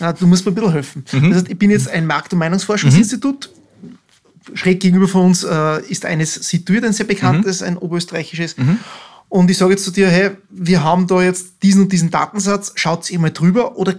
Ja. 0.00 0.12
Du 0.18 0.26
musst 0.26 0.44
mir 0.44 0.52
ein 0.52 0.54
bisschen 0.54 0.72
helfen. 0.72 1.04
Mhm. 1.12 1.30
Das 1.30 1.38
heißt, 1.38 1.48
ich 1.48 1.58
bin 1.58 1.70
jetzt 1.70 1.88
ein 1.88 2.06
Markt- 2.06 2.32
und 2.32 2.40
Meinungsforschungsinstitut. 2.40 3.50
Mhm. 3.50 4.56
Schräg 4.56 4.80
gegenüber 4.80 5.08
von 5.08 5.26
uns 5.26 5.44
äh, 5.44 5.82
ist 5.88 6.04
eines 6.04 6.34
situiert, 6.34 6.84
ein 6.84 6.92
sehr 6.92 7.06
bekanntes, 7.06 7.60
mhm. 7.60 7.66
ein 7.66 7.76
oberösterreichisches. 7.76 8.56
Und 9.28 9.50
ich 9.50 9.58
sage 9.58 9.72
jetzt 9.72 9.84
zu 9.84 9.90
dir, 9.90 10.08
hey, 10.08 10.30
wir 10.48 10.82
haben 10.82 11.06
da 11.06 11.22
jetzt 11.22 11.62
diesen 11.62 11.82
und 11.82 11.92
diesen 11.92 12.10
Datensatz, 12.10 12.72
schaut 12.76 13.04
sie 13.04 13.18
mal 13.18 13.30
drüber 13.30 13.76
oder, 13.76 13.94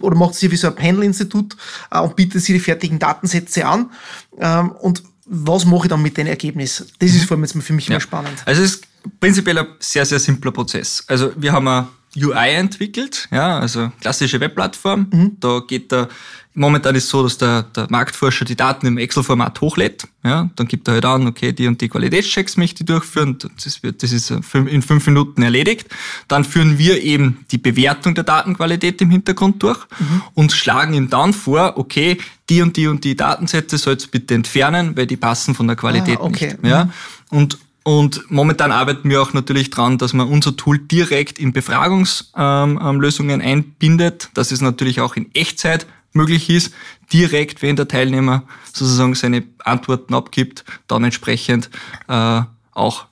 oder 0.00 0.16
macht 0.16 0.34
sie 0.34 0.50
wie 0.50 0.56
so 0.56 0.68
ein 0.68 0.74
Panel-Institut 0.74 1.56
äh, 1.90 2.00
und 2.00 2.16
bietet 2.16 2.42
sie 2.42 2.54
die 2.54 2.60
fertigen 2.60 2.98
Datensätze 2.98 3.66
an. 3.66 3.90
Ähm, 4.38 4.70
und 4.72 5.02
was 5.26 5.66
mache 5.66 5.84
ich 5.84 5.88
dann 5.88 6.00
mit 6.00 6.16
den 6.16 6.26
Ergebnissen? 6.26 6.86
Das 6.98 7.10
ist 7.10 7.22
mhm. 7.22 7.26
vor 7.26 7.36
allem 7.36 7.44
jetzt 7.44 7.62
für 7.62 7.72
mich 7.74 7.86
ja. 7.88 7.92
mehr 7.92 8.00
spannend. 8.00 8.42
Also 8.46 8.62
es 8.62 8.74
ist 8.74 8.86
prinzipiell 9.20 9.58
ein 9.58 9.66
sehr, 9.80 10.06
sehr 10.06 10.18
simpler 10.18 10.50
Prozess. 10.50 11.04
Also 11.06 11.32
wir 11.36 11.52
haben 11.52 11.68
ein 11.68 11.86
UI 12.16 12.54
entwickelt, 12.54 13.28
ja, 13.30 13.58
also 13.58 13.92
klassische 14.00 14.40
Webplattform. 14.40 15.06
Mhm. 15.12 15.36
Da 15.40 15.60
geht 15.66 15.92
der, 15.92 16.08
momentan 16.54 16.94
ist 16.94 17.04
es 17.04 17.10
so, 17.10 17.22
dass 17.22 17.38
der, 17.38 17.62
der 17.62 17.86
Marktforscher 17.90 18.44
die 18.44 18.56
Daten 18.56 18.86
im 18.86 18.98
Excel-Format 18.98 19.60
hochlädt. 19.60 20.08
Ja, 20.24 20.50
dann 20.56 20.66
gibt 20.66 20.88
er 20.88 20.94
halt 20.94 21.04
an, 21.04 21.26
okay, 21.26 21.52
die 21.52 21.66
und 21.66 21.80
die 21.80 21.88
Qualitätschecks 21.88 22.56
möchte 22.56 22.82
ich 22.82 22.86
durchführen. 22.86 23.38
Das, 23.62 23.82
wird, 23.82 24.02
das 24.02 24.12
ist 24.12 24.30
in 24.30 24.82
fünf 24.82 25.06
Minuten 25.06 25.42
erledigt. 25.42 25.88
Dann 26.28 26.44
führen 26.44 26.78
wir 26.78 27.02
eben 27.02 27.44
die 27.50 27.58
Bewertung 27.58 28.14
der 28.14 28.24
Datenqualität 28.24 29.00
im 29.00 29.10
Hintergrund 29.10 29.62
durch 29.62 29.78
mhm. 29.98 30.22
und 30.34 30.52
schlagen 30.52 30.94
ihm 30.94 31.10
dann 31.10 31.32
vor, 31.32 31.74
okay, 31.76 32.18
die 32.48 32.62
und 32.62 32.76
die 32.76 32.86
und 32.86 33.04
die 33.04 33.16
Datensätze 33.16 33.76
sollst 33.76 34.10
bitte 34.10 34.34
entfernen, 34.34 34.96
weil 34.96 35.06
die 35.06 35.16
passen 35.16 35.54
von 35.54 35.66
der 35.66 35.76
Qualität 35.76 36.18
ah, 36.18 36.24
okay. 36.24 36.56
nicht. 36.60 36.64
Ja, 36.64 36.84
mhm. 36.84 37.38
und 37.38 37.58
und 37.88 38.30
momentan 38.30 38.70
arbeiten 38.70 39.08
wir 39.08 39.22
auch 39.22 39.32
natürlich 39.32 39.70
dran, 39.70 39.96
dass 39.96 40.12
man 40.12 40.28
unser 40.28 40.54
Tool 40.54 40.78
direkt 40.78 41.38
in 41.38 41.54
Befragungslösungen 41.54 43.40
einbindet, 43.40 44.28
dass 44.34 44.52
es 44.52 44.60
natürlich 44.60 45.00
auch 45.00 45.16
in 45.16 45.34
Echtzeit 45.34 45.86
möglich 46.12 46.50
ist, 46.50 46.74
direkt, 47.10 47.62
wenn 47.62 47.76
der 47.76 47.88
Teilnehmer 47.88 48.42
sozusagen 48.74 49.14
seine 49.14 49.44
Antworten 49.60 50.12
abgibt, 50.12 50.66
dann 50.86 51.02
entsprechend 51.02 51.70
äh, 52.08 52.42
auch 52.72 53.06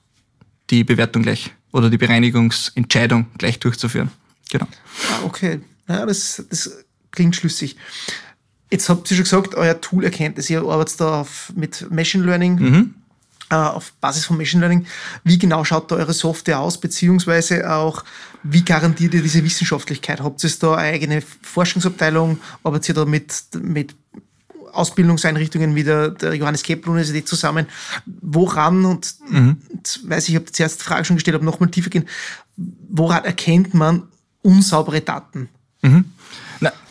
die 0.69 0.83
Bewertung 0.83 1.23
gleich 1.23 1.49
oder 1.71 1.89
die 1.89 1.97
Bereinigungsentscheidung 1.97 3.25
gleich 3.39 3.57
durchzuführen. 3.59 4.11
Genau. 4.51 4.67
Ah, 5.09 5.25
okay, 5.25 5.59
ja, 5.87 6.05
das, 6.05 6.45
das 6.51 6.85
klingt 7.09 7.35
schlüssig. 7.35 7.77
Jetzt 8.69 8.89
habt 8.89 9.09
ihr 9.09 9.17
schon 9.17 9.23
gesagt, 9.23 9.55
euer 9.55 9.81
Tool 9.81 10.03
erkennt 10.03 10.37
es. 10.37 10.51
Ihr 10.51 10.61
arbeitet 10.61 11.01
da 11.01 11.21
auf, 11.21 11.51
mit 11.55 11.89
Machine 11.89 12.25
Learning. 12.25 12.55
Mhm 12.59 12.93
auf 13.49 13.93
Basis 14.01 14.25
von 14.25 14.37
Machine 14.37 14.61
Learning. 14.61 14.85
Wie 15.23 15.37
genau 15.37 15.63
schaut 15.63 15.91
da 15.91 15.95
eure 15.95 16.13
Software 16.13 16.59
aus, 16.59 16.79
beziehungsweise 16.79 17.71
auch, 17.71 18.03
wie 18.43 18.63
garantiert 18.63 19.13
ihr 19.13 19.21
diese 19.21 19.43
Wissenschaftlichkeit? 19.43 20.21
Habt 20.21 20.43
ihr 20.43 20.51
da 20.59 20.75
eine 20.75 20.93
eigene 20.93 21.23
Forschungsabteilung? 21.41 22.39
Arbeitet 22.63 22.89
ihr 22.89 22.95
da 22.95 23.05
mit, 23.05 23.33
mit 23.61 23.95
Ausbildungseinrichtungen 24.73 25.75
wie 25.75 25.83
der, 25.83 26.09
der 26.09 26.33
Johannes 26.33 26.63
Kepler 26.63 26.91
Universität 26.91 27.27
zusammen? 27.27 27.67
Woran, 28.05 28.85
und, 28.85 29.15
mhm. 29.29 29.57
weiß 30.03 30.25
ich, 30.25 30.35
ich 30.35 30.35
habe 30.35 30.51
zuerst 30.51 30.81
die 30.81 30.85
Frage 30.85 31.05
schon 31.05 31.15
gestellt, 31.15 31.35
aber 31.35 31.45
nochmal 31.45 31.71
tiefer 31.71 31.89
gehen, 31.89 32.07
woran 32.89 33.23
erkennt 33.25 33.73
man 33.73 34.03
unsaubere 34.41 35.01
Daten? 35.01 35.49
Mhm. 35.81 36.05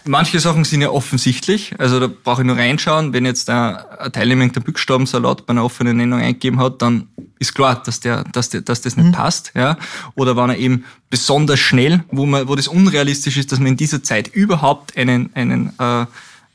Manche 0.07 0.41
Sachen 0.41 0.65
sind 0.65 0.83
ja 0.83 0.91
offensichtlich. 0.91 1.75
Also 1.79 2.01
da 2.01 2.07
brauche 2.07 2.43
ich 2.43 2.47
nur 2.47 2.57
reinschauen. 2.57 3.13
Wenn 3.13 3.25
jetzt 3.25 3.51
ein, 3.51 3.77
ein 3.77 4.13
Teilnehmer 4.13 4.49
der 4.49 4.61
Buchstabensalat 4.61 5.47
bei 5.47 5.53
einer 5.53 5.65
offenen 5.65 5.97
Nennung 5.97 6.21
eingegeben 6.21 6.61
hat, 6.61 6.81
dann 6.83 7.09
ist 7.39 7.55
klar, 7.55 7.83
dass, 7.85 8.01
der, 8.01 8.25
dass, 8.25 8.51
der, 8.51 8.61
dass 8.61 8.81
das 8.81 8.97
nicht 8.97 9.07
mhm. 9.07 9.13
passt. 9.13 9.53
Ja? 9.55 9.77
Oder 10.15 10.37
wenn 10.37 10.51
er 10.51 10.59
eben 10.59 10.85
besonders 11.11 11.59
schnell, 11.59 12.05
wo, 12.11 12.27
man, 12.27 12.49
wo 12.49 12.55
das 12.55 12.69
unrealistisch 12.69 13.37
ist, 13.37 13.53
dass 13.53 13.59
man 13.59 13.69
in 13.69 13.77
dieser 13.77 14.03
Zeit 14.03 14.29
überhaupt 14.29 14.97
einen, 14.97 15.31
einen 15.35 15.73
äh, 15.79 16.07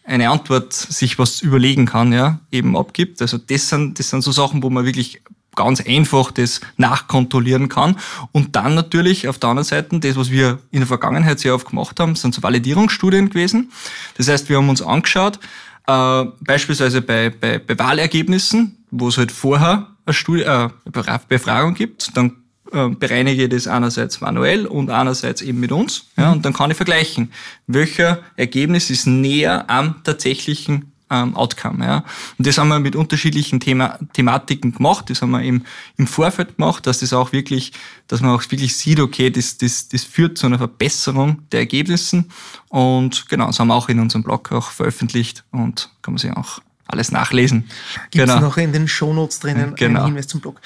eine 0.03 0.29
Antwort 0.29 0.73
sich 0.73 1.19
was 1.19 1.41
überlegen 1.41 1.85
kann, 1.85 2.11
ja, 2.11 2.39
eben 2.51 2.75
abgibt. 2.75 3.21
Also 3.21 3.37
das 3.37 3.69
sind, 3.69 3.99
das 3.99 4.09
sind 4.09 4.23
so 4.23 4.31
Sachen, 4.31 4.63
wo 4.63 4.69
man 4.69 4.85
wirklich 4.85 5.21
ganz 5.55 5.81
einfach 5.81 6.31
das 6.31 6.61
nachkontrollieren 6.77 7.69
kann. 7.69 7.97
Und 8.31 8.55
dann 8.55 8.75
natürlich 8.75 9.27
auf 9.27 9.37
der 9.37 9.49
anderen 9.49 9.67
Seite, 9.67 9.99
das, 9.99 10.15
was 10.15 10.31
wir 10.31 10.59
in 10.71 10.79
der 10.79 10.87
Vergangenheit 10.87 11.39
sehr 11.39 11.55
oft 11.55 11.69
gemacht 11.69 11.99
haben, 11.99 12.15
sind 12.15 12.33
so 12.33 12.41
Validierungsstudien 12.43 13.29
gewesen. 13.29 13.71
Das 14.17 14.27
heißt, 14.27 14.49
wir 14.49 14.57
haben 14.57 14.69
uns 14.69 14.81
angeschaut, 14.81 15.39
äh, 15.87 16.25
beispielsweise 16.41 17.01
bei, 17.01 17.29
bei, 17.29 17.59
bei 17.59 17.77
Wahlergebnissen, 17.77 18.77
wo 18.91 19.09
es 19.09 19.17
halt 19.17 19.31
vorher 19.31 19.87
eine, 20.05 20.13
Studie, 20.13 20.43
äh, 20.43 20.69
eine 20.93 21.19
Befragung 21.27 21.73
gibt, 21.73 22.15
dann 22.15 22.37
äh, 22.71 22.89
bereinige 22.89 23.43
ich 23.43 23.49
das 23.49 23.67
einerseits 23.67 24.21
manuell 24.21 24.65
und 24.65 24.89
einerseits 24.89 25.41
eben 25.41 25.59
mit 25.59 25.71
uns. 25.71 26.05
Ja, 26.17 26.31
und 26.31 26.45
dann 26.45 26.53
kann 26.53 26.71
ich 26.71 26.77
vergleichen, 26.77 27.31
welcher 27.67 28.19
Ergebnis 28.37 28.89
ist 28.89 29.07
näher 29.07 29.69
am 29.69 30.03
tatsächlichen 30.03 30.90
ähm, 31.11 31.35
Outcome. 31.35 31.85
Ja. 31.85 32.03
Und 32.37 32.47
das 32.47 32.57
haben 32.57 32.69
wir 32.69 32.79
mit 32.79 32.95
unterschiedlichen 32.95 33.59
Thema, 33.59 33.99
Thematiken 34.13 34.71
gemacht. 34.71 35.09
Das 35.09 35.21
haben 35.21 35.31
wir 35.31 35.41
im, 35.41 35.63
im 35.97 36.07
Vorfeld 36.07 36.57
gemacht, 36.57 36.87
dass 36.87 36.99
das 36.99 37.13
auch 37.13 37.33
wirklich, 37.33 37.73
dass 38.07 38.21
man 38.21 38.31
auch 38.31 38.41
wirklich 38.49 38.75
sieht, 38.75 38.99
okay, 38.99 39.29
das, 39.29 39.57
das, 39.57 39.89
das 39.89 40.03
führt 40.05 40.37
zu 40.37 40.47
einer 40.47 40.57
Verbesserung 40.57 41.41
der 41.51 41.59
Ergebnissen. 41.59 42.31
Und 42.69 43.27
genau, 43.29 43.47
das 43.47 43.59
haben 43.59 43.67
wir 43.67 43.75
auch 43.75 43.89
in 43.89 43.99
unserem 43.99 44.23
Blog 44.23 44.51
auch 44.51 44.71
veröffentlicht 44.71 45.43
und 45.51 45.89
kann 46.01 46.13
man 46.13 46.19
sich 46.19 46.31
auch 46.31 46.59
alles 46.87 47.11
nachlesen. 47.11 47.69
Gibt 48.09 48.27
es 48.27 48.33
genau. 48.33 48.47
noch 48.47 48.57
in 48.57 48.71
den 48.71 48.87
Shownotes 48.87 49.39
drinnen 49.39 49.75
genau. 49.75 49.99
einen 49.99 50.07
Hinweis 50.07 50.27
zum 50.27 50.39
Blog. 50.39 50.61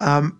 Ähm, 0.00 0.32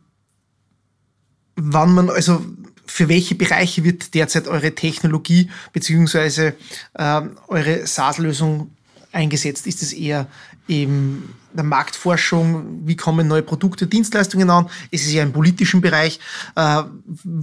wann 1.56 1.94
man, 1.94 2.10
also 2.10 2.44
für 2.86 3.08
welche 3.08 3.34
Bereiche 3.36 3.84
wird 3.84 4.14
derzeit 4.14 4.48
eure 4.48 4.74
Technologie 4.74 5.48
beziehungsweise 5.72 6.56
ähm, 6.98 7.38
eure 7.46 7.86
SaaS-Lösung 7.86 8.72
eingesetzt? 9.12 9.66
Ist 9.66 9.82
es 9.82 9.92
eher 9.92 10.26
in 10.66 11.22
der 11.52 11.64
Marktforschung? 11.64 12.86
Wie 12.86 12.96
kommen 12.96 13.28
neue 13.28 13.42
Produkte, 13.42 13.86
Dienstleistungen 13.86 14.50
an? 14.50 14.68
Ist 14.90 15.06
es 15.06 15.12
eher 15.12 15.22
im 15.22 15.32
politischen 15.32 15.80
Bereich? 15.80 16.20
Äh, 16.56 16.82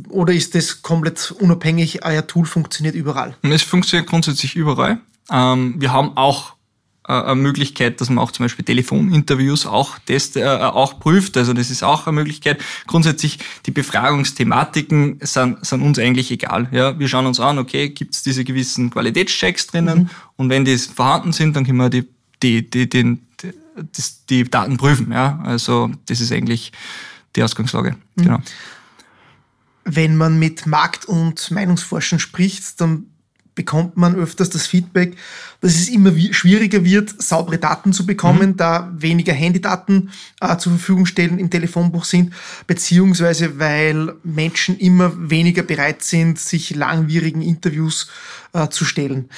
oder 0.09 0.33
ist 0.33 0.55
das 0.55 0.81
komplett 0.81 1.31
unabhängig? 1.31 2.05
Euer 2.05 2.25
Tool 2.25 2.45
funktioniert 2.45 2.95
überall? 2.95 3.35
Es 3.41 3.63
funktioniert 3.63 4.09
grundsätzlich 4.09 4.55
überall. 4.55 4.99
Ähm, 5.31 5.75
wir 5.77 5.91
haben 5.91 6.15
auch 6.15 6.56
eine 7.07 7.35
Möglichkeit, 7.35 8.01
dass 8.01 8.09
man 8.09 8.19
auch 8.19 8.31
zum 8.31 8.43
Beispiel 8.45 8.65
Telefoninterviews 8.65 9.65
auch, 9.65 9.97
test, 9.99 10.35
äh, 10.35 10.45
auch 10.45 10.99
prüft. 10.99 11.37
Also 11.37 11.53
das 11.53 11.69
ist 11.71 11.83
auch 11.83 12.05
eine 12.05 12.15
Möglichkeit. 12.15 12.61
Grundsätzlich 12.85 13.39
die 13.65 13.71
Befragungsthematiken 13.71 15.19
sind, 15.21 15.65
sind 15.65 15.81
uns 15.81 15.99
eigentlich 15.99 16.31
egal. 16.31 16.67
Ja, 16.71 16.99
wir 16.99 17.07
schauen 17.07 17.25
uns 17.25 17.39
an, 17.39 17.59
okay, 17.59 17.89
gibt 17.89 18.13
es 18.13 18.23
diese 18.23 18.43
gewissen 18.43 18.89
Qualitätschecks 18.89 19.67
drinnen 19.67 19.99
mhm. 19.99 20.09
und 20.35 20.49
wenn 20.49 20.65
die 20.65 20.77
vorhanden 20.77 21.31
sind, 21.31 21.55
dann 21.55 21.65
können 21.65 21.77
wir 21.77 21.89
die, 21.89 22.07
die, 22.43 22.69
die, 22.69 22.89
die, 22.89 23.17
die, 23.41 23.53
die 24.29 24.43
Daten 24.43 24.75
prüfen. 24.75 25.11
Ja, 25.11 25.39
also 25.45 25.89
das 26.07 26.19
ist 26.19 26.33
eigentlich 26.33 26.73
die 27.37 27.43
Ausgangslage. 27.43 27.95
Mhm. 28.15 28.23
Genau. 28.23 28.39
Wenn 29.85 30.17
man 30.17 30.37
mit 30.37 30.65
Markt- 30.65 31.05
und 31.05 31.49
Meinungsforschern 31.51 32.19
spricht, 32.19 32.81
dann 32.81 33.05
bekommt 33.57 33.97
man 33.97 34.15
öfters 34.15 34.49
das 34.49 34.67
Feedback, 34.67 35.17
dass 35.61 35.75
es 35.75 35.89
immer 35.89 36.11
schwieriger 36.31 36.83
wird, 36.83 37.21
saubere 37.21 37.57
Daten 37.57 37.93
zu 37.93 38.05
bekommen, 38.05 38.49
mhm. 38.49 38.57
da 38.57 38.93
weniger 38.95 39.33
Handydaten 39.33 40.11
äh, 40.39 40.57
zur 40.57 40.73
Verfügung 40.73 41.05
stellen 41.05 41.39
im 41.39 41.49
Telefonbuch 41.49 42.05
sind, 42.05 42.33
beziehungsweise 42.67 43.59
weil 43.59 44.13
Menschen 44.23 44.77
immer 44.77 45.29
weniger 45.29 45.63
bereit 45.63 46.03
sind, 46.03 46.39
sich 46.39 46.75
langwierigen 46.75 47.41
Interviews 47.41 48.07
äh, 48.53 48.69
zu 48.69 48.85
stellen. 48.85 49.29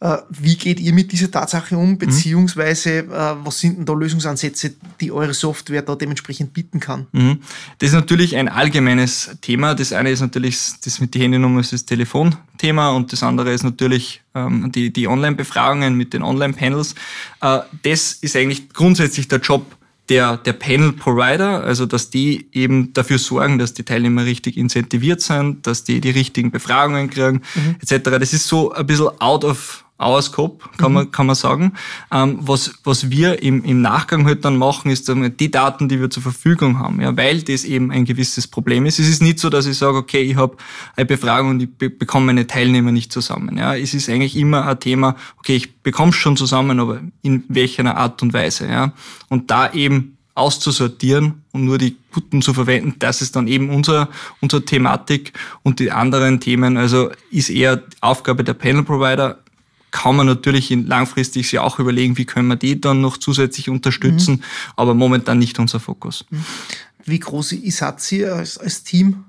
Äh, 0.00 0.18
wie 0.30 0.56
geht 0.56 0.80
ihr 0.80 0.92
mit 0.92 1.12
dieser 1.12 1.30
Tatsache 1.30 1.76
um, 1.76 1.90
mhm. 1.90 1.98
beziehungsweise 1.98 2.98
äh, 2.98 3.06
was 3.44 3.60
sind 3.60 3.78
denn 3.78 3.86
da 3.86 3.92
Lösungsansätze, 3.92 4.74
die 5.00 5.10
eure 5.10 5.34
Software 5.34 5.82
da 5.82 5.94
dementsprechend 5.94 6.52
bieten 6.52 6.80
kann? 6.80 7.06
Mhm. 7.12 7.40
Das 7.78 7.90
ist 7.90 7.94
natürlich 7.94 8.36
ein 8.36 8.48
allgemeines 8.48 9.30
Thema. 9.40 9.74
Das 9.74 9.92
eine 9.92 10.10
ist 10.10 10.20
natürlich 10.20 10.58
das 10.84 11.00
mit 11.00 11.14
den 11.14 11.22
Handynummern, 11.22 11.58
das, 11.58 11.70
das 11.70 11.84
Telefonthema 11.84 12.90
und 12.90 13.12
das 13.12 13.22
andere 13.22 13.52
ist 13.52 13.64
natürlich 13.64 14.22
ähm, 14.46 14.72
die, 14.72 14.92
die 14.92 15.08
Online-Befragungen 15.08 15.94
mit 15.94 16.12
den 16.12 16.22
Online-Panels. 16.22 16.94
Äh, 17.40 17.60
das 17.82 18.12
ist 18.12 18.36
eigentlich 18.36 18.70
grundsätzlich 18.70 19.28
der 19.28 19.40
Job 19.40 19.64
der, 20.08 20.38
der 20.38 20.54
Panel-Provider, 20.54 21.62
also 21.64 21.86
dass 21.86 22.10
die 22.10 22.48
eben 22.52 22.92
dafür 22.94 23.18
sorgen, 23.18 23.58
dass 23.58 23.74
die 23.74 23.82
Teilnehmer 23.82 24.24
richtig 24.24 24.56
incentiviert 24.56 25.20
sind, 25.20 25.66
dass 25.66 25.84
die 25.84 26.00
die 26.00 26.10
richtigen 26.10 26.50
Befragungen 26.50 27.10
kriegen, 27.10 27.42
mhm. 27.54 27.76
etc. 27.80 28.10
Das 28.18 28.32
ist 28.32 28.46
so 28.46 28.72
ein 28.72 28.86
bisschen 28.86 29.08
out 29.20 29.44
of 29.44 29.84
our 30.00 30.22
scope, 30.22 30.64
kann, 30.76 30.92
mhm. 30.92 30.94
man, 30.94 31.10
kann 31.10 31.26
man 31.26 31.34
sagen. 31.34 31.72
Ähm, 32.12 32.38
was, 32.40 32.74
was 32.84 33.10
wir 33.10 33.42
im, 33.42 33.64
im 33.64 33.80
Nachgang 33.80 34.26
halt 34.26 34.44
dann 34.44 34.56
machen, 34.56 34.90
ist 34.90 35.08
dann 35.08 35.36
die 35.36 35.50
Daten, 35.50 35.88
die 35.88 36.00
wir 36.00 36.08
zur 36.08 36.22
Verfügung 36.22 36.78
haben, 36.78 37.00
ja, 37.00 37.16
weil 37.16 37.42
das 37.42 37.64
eben 37.64 37.90
ein 37.90 38.04
gewisses 38.04 38.46
Problem 38.46 38.86
ist. 38.86 38.98
Es 38.98 39.08
ist 39.08 39.22
nicht 39.22 39.40
so, 39.40 39.50
dass 39.50 39.66
ich 39.66 39.76
sage, 39.76 39.96
okay, 39.96 40.22
ich 40.22 40.36
habe 40.36 40.56
eine 40.96 41.06
Befragung 41.06 41.50
und 41.50 41.62
ich 41.62 41.70
be 41.70 41.90
bekomme 41.90 42.26
meine 42.26 42.46
Teilnehmer 42.46 42.92
nicht 42.92 43.12
zusammen. 43.12 43.58
Ja. 43.58 43.74
Es 43.74 43.94
ist 43.94 44.08
eigentlich 44.08 44.36
immer 44.36 44.66
ein 44.66 44.78
Thema, 44.80 45.16
okay, 45.38 45.56
ich 45.56 45.82
bekomme 45.82 46.10
es 46.10 46.16
schon 46.16 46.36
zusammen, 46.36 46.78
aber 46.78 47.00
in 47.22 47.44
welcher 47.48 47.96
Art 47.96 48.22
und 48.22 48.32
Weise. 48.32 48.68
Ja. 48.68 48.92
Und 49.28 49.50
da 49.50 49.72
eben 49.72 50.18
auszusortieren 50.34 51.42
und 51.52 51.64
nur 51.64 51.78
die 51.78 51.96
guten 52.12 52.40
zu 52.42 52.54
verwenden, 52.54 52.94
das 53.00 53.20
ist 53.20 53.34
dann 53.34 53.48
eben 53.48 53.70
unser, 53.70 54.08
unsere 54.40 54.64
Thematik 54.64 55.32
und 55.64 55.80
die 55.80 55.90
anderen 55.90 56.38
Themen, 56.38 56.76
also 56.76 57.10
ist 57.30 57.50
eher 57.50 57.82
Aufgabe 58.00 58.44
der 58.44 58.54
Panel 58.54 58.84
Provider, 58.84 59.40
kann 59.90 60.16
man 60.16 60.26
natürlich 60.26 60.70
langfristig 60.70 61.48
sich 61.48 61.58
auch 61.58 61.78
überlegen, 61.78 62.18
wie 62.18 62.24
können 62.24 62.48
wir 62.48 62.56
die 62.56 62.80
dann 62.80 63.00
noch 63.00 63.16
zusätzlich 63.16 63.68
unterstützen, 63.68 64.36
mhm. 64.36 64.42
aber 64.76 64.94
momentan 64.94 65.38
nicht 65.38 65.58
unser 65.58 65.80
Fokus. 65.80 66.24
Mhm. 66.30 66.44
Wie 67.04 67.18
groß 67.18 67.52
ist 67.52 68.12
ihr 68.12 68.34
als, 68.34 68.58
als 68.58 68.82
Team? 68.82 69.24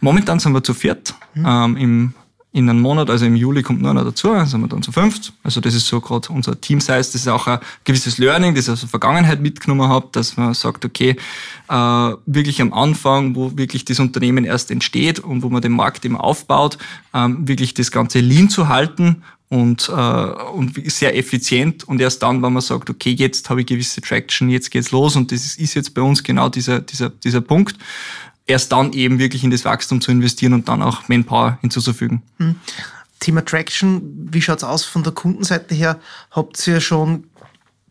Momentan 0.00 0.38
sind 0.38 0.52
wir 0.52 0.62
zu 0.62 0.74
viert. 0.74 1.14
Mhm. 1.34 1.46
Ähm, 1.46 1.76
Im 1.76 2.14
in 2.54 2.70
einem 2.70 2.80
Monat, 2.80 3.10
also 3.10 3.26
im 3.26 3.34
Juli 3.34 3.64
kommt 3.64 3.82
nur 3.82 3.90
einer 3.90 4.04
dazu, 4.04 4.28
dann 4.28 4.46
sind 4.46 4.60
wir 4.60 4.68
dann 4.68 4.80
zu 4.80 4.92
fünft. 4.92 5.32
Also 5.42 5.60
das 5.60 5.74
ist 5.74 5.88
so 5.88 6.00
gerade 6.00 6.32
unser 6.32 6.58
Team-Size. 6.60 6.98
Das 6.98 7.14
ist 7.16 7.26
auch 7.26 7.48
ein 7.48 7.58
gewisses 7.82 8.18
Learning, 8.18 8.54
das 8.54 8.66
ich 8.66 8.70
aus 8.70 8.80
der 8.80 8.88
Vergangenheit 8.88 9.40
mitgenommen 9.40 9.88
habe, 9.88 10.06
dass 10.12 10.36
man 10.36 10.54
sagt, 10.54 10.84
okay, 10.84 11.16
äh, 11.68 12.12
wirklich 12.26 12.62
am 12.62 12.72
Anfang, 12.72 13.34
wo 13.34 13.58
wirklich 13.58 13.84
das 13.84 13.98
Unternehmen 13.98 14.44
erst 14.44 14.70
entsteht 14.70 15.18
und 15.18 15.42
wo 15.42 15.48
man 15.48 15.62
den 15.62 15.72
Markt 15.72 16.04
immer 16.04 16.22
aufbaut, 16.22 16.78
ähm, 17.12 17.48
wirklich 17.48 17.74
das 17.74 17.90
Ganze 17.90 18.20
lean 18.20 18.48
zu 18.48 18.68
halten 18.68 19.24
und, 19.54 19.88
äh, 19.88 19.92
und 19.92 20.90
sehr 20.90 21.16
effizient 21.16 21.84
und 21.84 22.00
erst 22.00 22.22
dann, 22.24 22.42
wenn 22.42 22.52
man 22.52 22.60
sagt, 22.60 22.90
okay, 22.90 23.12
jetzt 23.12 23.48
habe 23.48 23.60
ich 23.60 23.68
gewisse 23.68 24.00
Traction, 24.00 24.50
jetzt 24.50 24.70
geht's 24.72 24.90
los 24.90 25.14
und 25.14 25.30
das 25.30 25.56
ist 25.56 25.74
jetzt 25.74 25.94
bei 25.94 26.02
uns 26.02 26.24
genau 26.24 26.48
dieser, 26.48 26.80
dieser, 26.80 27.10
dieser 27.10 27.40
Punkt 27.40 27.78
erst 28.46 28.72
dann 28.72 28.92
eben 28.92 29.18
wirklich 29.20 29.44
in 29.44 29.52
das 29.52 29.64
Wachstum 29.64 30.00
zu 30.00 30.10
investieren 30.10 30.54
und 30.54 30.68
dann 30.68 30.82
auch 30.82 31.08
Manpower 31.08 31.58
hinzuzufügen. 31.60 32.22
Hm. 32.38 32.56
Thema 33.20 33.44
Traction, 33.44 34.02
wie 34.32 34.42
schaut 34.42 34.58
es 34.58 34.64
aus 34.64 34.84
von 34.84 35.04
der 35.04 35.12
Kundenseite 35.12 35.74
her? 35.74 36.00
Habt 36.32 36.66
ihr 36.66 36.80
schon 36.80 37.24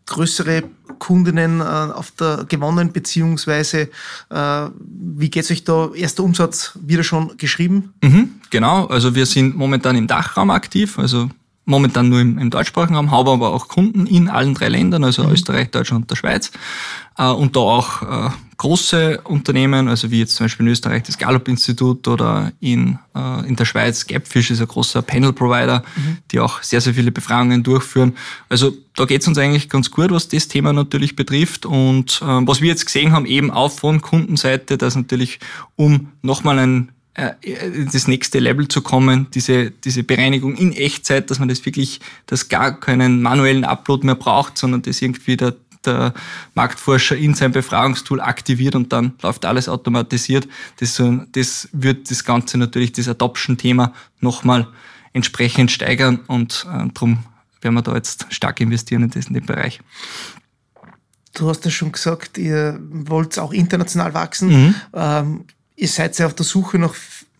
größere 0.06 0.64
Kundinnen 0.98 1.60
äh, 1.60 1.64
auf 1.64 2.10
der 2.12 2.44
gewonnen, 2.46 2.92
beziehungsweise 2.92 3.88
äh, 4.28 4.66
wie 4.78 5.30
geht 5.30 5.44
es 5.44 5.50
euch 5.50 5.64
da? 5.64 5.90
Erster 5.94 6.22
Umsatz 6.22 6.78
wieder 6.80 7.02
schon 7.02 7.36
geschrieben? 7.38 7.94
Mhm, 8.02 8.32
genau, 8.50 8.86
also 8.86 9.14
wir 9.14 9.24
sind 9.24 9.56
momentan 9.56 9.96
im 9.96 10.06
Dachraum 10.06 10.50
aktiv, 10.50 10.98
also 10.98 11.30
momentan 11.64 12.08
nur 12.08 12.20
im, 12.20 12.38
im 12.38 12.50
deutschsprachigen 12.50 12.96
Raum, 12.96 13.10
haben 13.10 13.28
aber 13.28 13.52
auch 13.52 13.68
Kunden 13.68 14.06
in 14.06 14.28
allen 14.28 14.54
drei 14.54 14.68
Ländern, 14.68 15.04
also 15.04 15.24
mhm. 15.24 15.32
Österreich, 15.32 15.70
Deutschland 15.70 16.04
und 16.04 16.10
der 16.10 16.16
Schweiz. 16.16 16.50
Äh, 17.18 17.28
und 17.28 17.56
da 17.56 17.60
auch 17.60 18.02
äh, 18.02 18.30
große 18.56 19.20
Unternehmen, 19.24 19.88
also 19.88 20.10
wie 20.10 20.20
jetzt 20.20 20.36
zum 20.36 20.44
Beispiel 20.44 20.66
in 20.66 20.72
Österreich 20.72 21.02
das 21.04 21.18
Gallup-Institut 21.18 22.06
oder 22.08 22.52
in, 22.60 22.98
äh, 23.14 23.46
in 23.46 23.56
der 23.56 23.64
Schweiz 23.64 24.06
Gapfish 24.06 24.50
ist 24.50 24.60
ein 24.60 24.68
großer 24.68 25.02
Panel-Provider, 25.02 25.82
mhm. 25.96 26.18
die 26.30 26.40
auch 26.40 26.62
sehr, 26.62 26.80
sehr 26.80 26.94
viele 26.94 27.12
Befragungen 27.12 27.62
durchführen. 27.62 28.14
Also 28.48 28.72
da 28.96 29.06
geht's 29.06 29.26
uns 29.26 29.38
eigentlich 29.38 29.68
ganz 29.68 29.90
gut, 29.90 30.10
was 30.10 30.28
das 30.28 30.48
Thema 30.48 30.72
natürlich 30.72 31.16
betrifft. 31.16 31.66
Und 31.66 32.20
äh, 32.22 32.46
was 32.46 32.60
wir 32.60 32.68
jetzt 32.68 32.86
gesehen 32.86 33.12
haben, 33.12 33.26
eben 33.26 33.50
auch 33.50 33.72
von 33.72 34.00
Kundenseite, 34.00 34.78
dass 34.78 34.96
natürlich 34.96 35.40
um 35.76 36.08
nochmal 36.22 36.58
ein 36.58 36.92
das 37.14 38.08
nächste 38.08 38.40
Level 38.40 38.66
zu 38.66 38.82
kommen, 38.82 39.28
diese, 39.32 39.70
diese 39.70 40.02
Bereinigung 40.02 40.56
in 40.56 40.72
Echtzeit, 40.72 41.30
dass 41.30 41.38
man 41.38 41.48
das 41.48 41.64
wirklich, 41.64 42.00
dass 42.26 42.48
gar 42.48 42.80
keinen 42.80 43.22
manuellen 43.22 43.64
Upload 43.64 44.04
mehr 44.04 44.16
braucht, 44.16 44.58
sondern 44.58 44.82
das 44.82 45.00
irgendwie 45.00 45.36
der, 45.36 45.54
der 45.86 46.12
Marktforscher 46.54 47.16
in 47.16 47.34
sein 47.34 47.52
Befragungstool 47.52 48.20
aktiviert 48.20 48.74
und 48.74 48.92
dann 48.92 49.14
läuft 49.22 49.44
alles 49.44 49.68
automatisiert. 49.68 50.48
Das, 50.80 51.00
das 51.32 51.68
wird 51.72 52.10
das 52.10 52.24
Ganze 52.24 52.58
natürlich, 52.58 52.92
das 52.92 53.08
Adoption-Thema 53.08 53.92
nochmal 54.20 54.66
entsprechend 55.12 55.70
steigern 55.70 56.20
und 56.26 56.66
äh, 56.68 56.88
darum 56.92 57.18
werden 57.60 57.74
wir 57.74 57.82
da 57.82 57.94
jetzt 57.94 58.26
stark 58.30 58.60
investieren 58.60 59.04
in, 59.04 59.10
das, 59.10 59.26
in 59.26 59.34
den 59.34 59.46
Bereich. 59.46 59.80
Du 61.32 61.48
hast 61.48 61.64
ja 61.64 61.70
schon 61.70 61.92
gesagt, 61.92 62.38
ihr 62.38 62.78
wollt 62.80 63.38
auch 63.38 63.52
international 63.52 64.14
wachsen. 64.14 64.48
Mhm. 64.48 64.74
Ähm, 64.92 65.44
ihr 65.84 65.88
seid 65.88 66.18
ja 66.18 66.26
auf 66.26 66.34
der 66.34 66.46
Suche 66.46 66.78
nach 66.78 66.94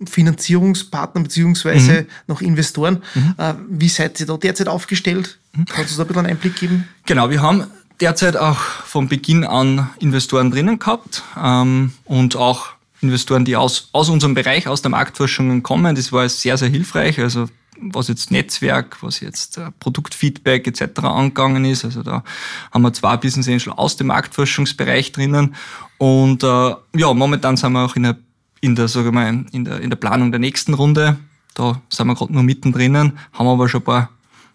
Finanzierungspartnern 0.07 1.25
beziehungsweise 1.25 2.03
mhm. 2.03 2.07
nach 2.27 2.41
Investoren. 2.43 3.03
Mhm. 3.15 3.35
Äh, 3.39 3.55
wie 3.71 3.89
seid 3.89 4.21
ihr 4.21 4.27
da 4.27 4.37
derzeit 4.37 4.69
aufgestellt? 4.69 5.39
Mhm. 5.55 5.65
Kannst 5.67 5.93
du 5.93 5.97
da 5.97 6.03
ein 6.03 6.09
bisschen 6.09 6.27
einen 6.27 6.31
Einblick 6.37 6.57
geben? 6.57 6.89
Genau, 7.07 7.31
wir 7.31 7.41
haben 7.41 7.65
derzeit 8.01 8.37
auch 8.37 8.59
von 8.59 9.09
Beginn 9.09 9.45
an 9.45 9.91
Investoren 9.99 10.51
drinnen 10.51 10.79
gehabt 10.79 11.23
ähm, 11.43 11.93
und 12.05 12.37
auch 12.37 12.67
Investoren, 13.01 13.45
die 13.45 13.57
aus, 13.57 13.89
aus 13.93 14.09
unserem 14.09 14.35
Bereich, 14.35 14.69
aus 14.69 14.83
der 14.83 14.91
Marktforschung 14.91 15.63
kommen. 15.63 15.95
Das 15.95 16.13
war 16.13 16.29
sehr, 16.29 16.59
sehr 16.59 16.69
hilfreich. 16.69 17.19
Also 17.21 17.49
was 17.81 18.09
jetzt 18.09 18.31
Netzwerk, 18.31 19.03
was 19.03 19.21
jetzt 19.21 19.59
äh, 19.59 19.71
Produktfeedback 19.81 20.67
etc. 20.67 21.01
angegangen 21.01 21.65
ist. 21.65 21.85
Also 21.85 22.03
da 22.03 22.25
haben 22.73 22.83
wir 22.83 22.93
zwei 22.93 23.17
Business 23.17 23.49
Angel 23.49 23.73
aus 23.77 23.97
dem 23.97 24.09
Marktforschungsbereich 24.09 25.13
drinnen. 25.13 25.55
Und 25.99 26.43
äh, 26.43 26.47
ja, 26.47 27.15
momentan 27.15 27.57
sind 27.57 27.73
wir 27.73 27.85
auch 27.85 27.97
in 27.97 28.05
der, 28.05 28.17
in 28.65 28.75
der, 28.75 28.89
sag 28.89 29.05
ich 29.05 29.13
mal, 29.13 29.45
in 29.53 29.65
der, 29.65 29.81
in 29.81 29.91
der 29.91 29.97
Planung 29.97 30.31
der 30.31 30.41
nächsten 30.41 30.75
Runde. 30.75 31.19
Da 31.55 31.81
sind 31.89 32.07
wir 32.07 32.15
gerade 32.15 32.33
nur 32.33 32.43
mittendrin, 32.43 32.97
haben 33.33 33.47
aber 33.47 33.69
schon 33.69 33.83
ein 33.83 33.85
paar 33.85 34.11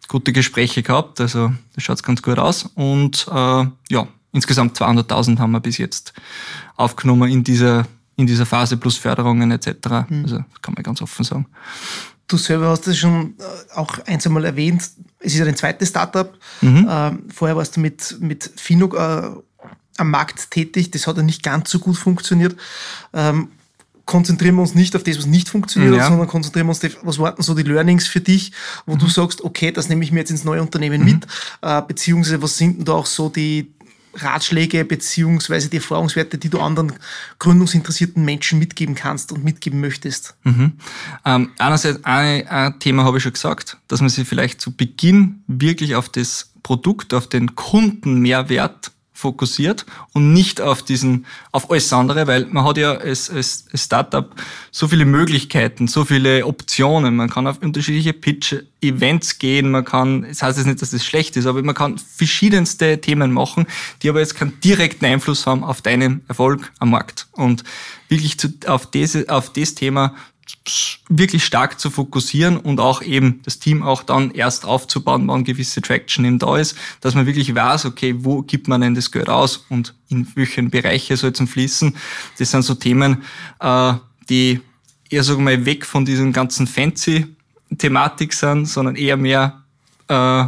gute 0.07 0.33
Gespräche 0.33 0.81
gehabt. 0.83 1.21
Also 1.21 1.53
das 1.75 1.83
schaut 1.83 2.03
ganz 2.03 2.21
gut 2.21 2.39
aus. 2.39 2.63
Und 2.75 3.27
äh, 3.31 3.65
ja, 3.89 4.07
insgesamt 4.33 4.77
200.000 4.77 5.37
haben 5.37 5.51
wir 5.51 5.59
bis 5.59 5.77
jetzt 5.77 6.13
aufgenommen 6.75 7.31
in 7.31 7.43
dieser 7.43 7.85
in 8.15 8.27
dieser 8.27 8.45
Phase 8.45 8.75
plus 8.75 8.97
Förderungen 8.97 9.49
etc. 9.51 9.69
Mhm. 10.09 10.23
Also 10.23 10.43
kann 10.61 10.73
man 10.73 10.83
ganz 10.83 11.01
offen 11.01 11.23
sagen. 11.23 11.45
Du 12.27 12.35
selber 12.35 12.67
hast 12.67 12.85
das 12.85 12.97
schon 12.97 13.35
äh, 13.39 13.75
auch 13.75 13.97
ein, 14.05 14.19
zwei 14.19 14.31
Mal 14.31 14.43
erwähnt. 14.43 14.81
Es 15.19 15.33
ist 15.33 15.39
ja 15.39 15.45
ein 15.45 15.55
zweites 15.55 15.89
Startup. 15.89 16.37
Mhm. 16.59 16.87
Ähm, 16.89 17.23
vorher 17.33 17.55
warst 17.55 17.77
du 17.77 17.79
mit, 17.79 18.17
mit 18.19 18.51
Finuk 18.57 18.95
äh, 18.95 19.29
am 19.97 20.11
Markt 20.11 20.51
tätig. 20.51 20.91
Das 20.91 21.07
hat 21.07 21.15
ja 21.15 21.23
nicht 21.23 21.43
ganz 21.43 21.69
so 21.69 21.79
gut 21.79 21.97
funktioniert. 21.97 22.57
Ähm, 23.13 23.49
konzentrieren 24.09 24.55
wir 24.55 24.63
uns 24.63 24.73
nicht 24.73 24.95
auf 24.95 25.03
das, 25.03 25.19
was 25.19 25.27
nicht 25.27 25.49
funktioniert, 25.49 25.95
ja. 25.95 26.07
sondern 26.07 26.27
konzentrieren 26.27 26.65
wir 26.65 26.71
uns, 26.71 26.83
auf, 26.83 26.97
was 27.03 27.19
waren 27.19 27.41
so 27.43 27.53
die 27.53 27.61
Learnings 27.61 28.07
für 28.07 28.21
dich, 28.21 28.51
wo 28.87 28.95
mhm. 28.95 28.99
du 28.99 29.07
sagst, 29.07 29.43
okay, 29.43 29.71
das 29.71 29.87
nehme 29.87 30.03
ich 30.03 30.11
mir 30.11 30.21
jetzt 30.21 30.31
ins 30.31 30.43
neue 30.43 30.61
Unternehmen 30.63 31.01
mhm. 31.01 31.05
mit, 31.05 31.27
äh, 31.61 31.79
beziehungsweise 31.87 32.41
was 32.41 32.57
sind 32.57 32.79
denn 32.79 32.85
da 32.85 32.93
auch 32.93 33.05
so 33.05 33.29
die, 33.29 33.71
Ratschläge 34.15 34.85
beziehungsweise 34.85 35.69
die 35.69 35.77
Erfahrungswerte, 35.77 36.39
die 36.39 36.49
du 36.49 36.59
anderen 36.59 36.93
gründungsinteressierten 37.37 38.25
Menschen 38.25 38.57
mitgeben 38.57 38.95
kannst 38.95 39.31
und 39.31 39.43
mitgeben 39.43 39.79
möchtest? 39.79 40.35
Mhm. 40.43 40.73
Ähm, 41.25 41.51
einerseits, 41.59 42.03
ein, 42.03 42.47
ein 42.47 42.79
Thema 42.79 43.03
habe 43.03 43.17
ich 43.17 43.23
schon 43.23 43.33
gesagt, 43.33 43.77
dass 43.87 44.01
man 44.01 44.09
sich 44.09 44.27
vielleicht 44.27 44.61
zu 44.61 44.75
Beginn 44.75 45.43
wirklich 45.45 45.93
auf 45.93 46.09
das 46.09 46.51
Produkt, 46.63 47.13
auf 47.13 47.27
den 47.27 47.53
Kundenmehrwert 47.53 48.91
fokussiert 49.19 49.85
und 50.13 50.31
nicht 50.31 50.61
auf 50.61 50.81
diesen, 50.81 51.25
auf 51.51 51.69
alles 51.69 51.91
andere, 51.91 52.25
weil 52.25 52.45
man 52.45 52.63
hat 52.63 52.77
ja 52.77 52.93
als, 52.93 53.29
als, 53.29 53.65
Startup 53.73 54.33
so 54.71 54.87
viele 54.87 55.05
Möglichkeiten, 55.05 55.87
so 55.87 56.05
viele 56.05 56.45
Optionen. 56.45 57.17
Man 57.17 57.29
kann 57.29 57.45
auf 57.45 57.61
unterschiedliche 57.61 58.13
Pitch-Events 58.13 59.37
gehen, 59.37 59.71
man 59.71 59.83
kann, 59.83 60.23
das 60.23 60.41
heißt 60.41 60.57
jetzt 60.57 60.67
nicht, 60.67 60.81
dass 60.81 60.91
das 60.91 61.03
schlecht 61.03 61.35
ist, 61.35 61.47
aber 61.47 61.61
man 61.61 61.75
kann 61.75 61.97
verschiedenste 61.97 63.01
Themen 63.01 63.33
machen, 63.33 63.67
die 64.01 64.09
aber 64.09 64.21
jetzt 64.21 64.35
keinen 64.35 64.59
direkten 64.61 65.05
Einfluss 65.05 65.45
haben 65.45 65.63
auf 65.63 65.81
deinen 65.81 66.23
Erfolg 66.29 66.71
am 66.79 66.91
Markt. 66.91 67.27
Und 67.33 67.63
wirklich 68.07 68.39
zu, 68.39 68.53
auf, 68.67 68.89
diese, 68.89 69.27
auf 69.27 69.51
das 69.51 69.75
Thema 69.75 70.15
wirklich 71.07 71.43
stark 71.43 71.79
zu 71.79 71.89
fokussieren 71.89 72.57
und 72.57 72.79
auch 72.79 73.01
eben 73.01 73.41
das 73.43 73.59
Team 73.59 73.81
auch 73.81 74.03
dann 74.03 74.31
erst 74.31 74.65
aufzubauen, 74.65 75.27
wann 75.27 75.43
gewisse 75.43 75.81
Traction 75.81 76.25
eben 76.25 76.39
da 76.39 76.57
ist, 76.57 76.75
dass 77.01 77.15
man 77.15 77.25
wirklich 77.25 77.53
weiß, 77.53 77.85
okay, 77.85 78.15
wo 78.19 78.41
gibt 78.41 78.67
man 78.67 78.81
denn 78.81 78.95
das 78.95 79.11
Geld 79.11 79.29
aus 79.29 79.65
und 79.69 79.95
in 80.09 80.27
welchen 80.35 80.69
Bereiche 80.69 81.17
soll 81.17 81.31
es 81.31 81.49
fließen. 81.49 81.95
Das 82.37 82.51
sind 82.51 82.61
so 82.61 82.75
Themen, 82.75 83.23
äh, 83.59 83.93
die 84.29 84.61
eher, 85.09 85.23
wir 85.27 85.37
mal, 85.37 85.65
weg 85.65 85.85
von 85.85 86.05
diesem 86.05 86.31
ganzen 86.31 86.67
fancy 86.67 87.27
Thematik 87.77 88.33
sind, 88.33 88.67
sondern 88.67 88.95
eher 88.95 89.17
mehr 89.17 89.63
äh, 90.07 90.45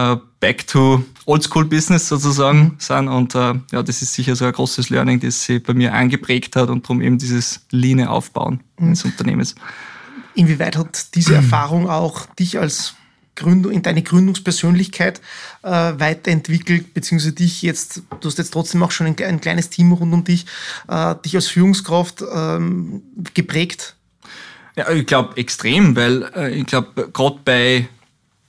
äh, 0.00 0.16
back 0.40 0.66
to 0.66 1.04
Oldschool 1.26 1.64
Business 1.64 2.08
sozusagen 2.08 2.76
sind. 2.78 3.08
Und 3.08 3.34
äh, 3.34 3.54
ja, 3.72 3.82
das 3.82 4.02
ist 4.02 4.14
sicher 4.14 4.34
so 4.36 4.44
ein 4.44 4.52
großes 4.52 4.90
Learning, 4.90 5.20
das 5.20 5.44
sich 5.44 5.62
bei 5.62 5.74
mir 5.74 5.92
eingeprägt 5.92 6.56
hat 6.56 6.70
und 6.70 6.84
darum 6.84 7.02
eben 7.02 7.18
dieses 7.18 7.60
Lean 7.70 8.04
Aufbauen 8.06 8.60
mhm. 8.78 8.90
des 8.90 9.04
Unternehmens. 9.04 9.54
Inwieweit 10.34 10.76
hat 10.76 11.14
diese 11.14 11.34
Erfahrung 11.36 11.88
auch 11.88 12.26
dich 12.26 12.58
als 12.58 12.94
Gründung, 13.36 13.72
in 13.72 13.82
deine 13.82 14.02
Gründungspersönlichkeit 14.02 15.20
äh, 15.62 15.70
weiterentwickelt, 15.70 16.92
beziehungsweise 16.94 17.32
dich 17.32 17.62
jetzt, 17.62 18.02
du 18.20 18.28
hast 18.28 18.38
jetzt 18.38 18.50
trotzdem 18.50 18.82
auch 18.82 18.90
schon 18.90 19.06
ein, 19.06 19.16
ein 19.22 19.40
kleines 19.40 19.70
Team 19.70 19.92
rund 19.92 20.12
um 20.12 20.24
dich, 20.24 20.46
äh, 20.88 21.14
dich 21.24 21.36
als 21.36 21.48
Führungskraft 21.48 22.22
ähm, 22.34 23.02
geprägt? 23.34 23.96
Ja, 24.76 24.90
ich 24.90 25.06
glaube 25.06 25.36
extrem, 25.36 25.96
weil 25.96 26.30
äh, 26.34 26.54
ich 26.54 26.66
glaube, 26.66 27.10
gerade 27.12 27.40
bei 27.44 27.88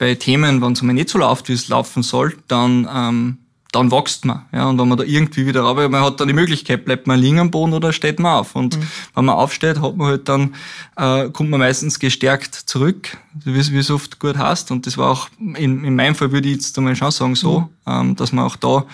bei 0.02 0.16
Themen, 0.16 0.64
wenn 0.64 0.72
es 0.72 0.82
mal 0.82 0.94
nicht 0.94 1.10
so 1.10 1.20
läuft, 1.20 1.48
wie 1.48 1.54
es 1.54 1.68
laufen 1.68 2.02
soll, 2.02 2.36
dann, 2.48 2.90
ähm, 2.92 3.38
dann 3.72 3.92
wächst 3.92 4.26
man. 4.26 4.48
Ja, 4.52 4.68
und 4.68 4.80
wenn 4.80 4.88
man 4.88 4.98
da 4.98 5.04
irgendwie 5.04 5.46
wieder 5.46 5.64
aber 5.64 5.88
man 5.90 6.04
hat 6.04 6.20
dann 6.20 6.28
die 6.28 6.34
Möglichkeit, 6.34 6.86
bleibt 6.86 7.06
man 7.06 7.20
liegen 7.20 7.38
am 7.38 7.52
Boden 7.52 7.72
oder 7.72 7.94
steht 7.94 8.20
man 8.20 8.40
auf. 8.40 8.56
Und 8.56 8.78
mhm. 8.78 8.88
wenn 9.14 9.26
man 9.26 9.36
aufsteht, 9.36 9.80
hat 9.80 9.96
man 9.96 10.08
halt 10.08 10.28
dann, 10.28 10.56
äh, 10.98 11.30
kommt 11.30 11.52
man 11.52 11.60
meistens 11.60 12.00
gestärkt 12.00 12.56
zurück, 12.56 13.16
wie 13.46 13.60
es 13.60 13.92
oft 13.92 14.20
gut 14.20 14.40
heißt. 14.40 14.72
Und 14.72 14.88
das 14.88 14.98
war 14.98 15.12
auch, 15.12 15.30
in, 15.38 15.84
in 15.84 15.96
meinem 15.96 16.16
Fall 16.16 16.32
würde 16.32 16.50
ich 16.50 16.56
jetzt 16.56 16.76
einmal 16.80 16.96
schon 16.96 17.12
sagen, 17.12 17.36
so, 17.36 17.60
mhm. 17.60 17.68
ähm, 17.86 18.16
dass 18.16 18.32
man 18.32 18.46
auch 18.46 18.56
da 18.56 18.86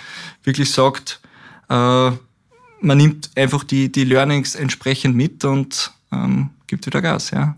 wirklich 0.43 0.70
sagt, 0.74 1.22
äh, 1.70 2.12
man 2.82 2.98
nimmt 2.98 3.30
einfach 3.38 3.63
die, 3.63 3.89
die 3.89 4.04
Learnings 4.04 4.56
entsprechend 4.56 5.15
mit 5.15 5.46
und 5.46 5.93
ähm, 6.12 6.50
gibt 6.67 6.86
wieder 6.86 7.02
Gas, 7.02 7.32
ja. 7.32 7.56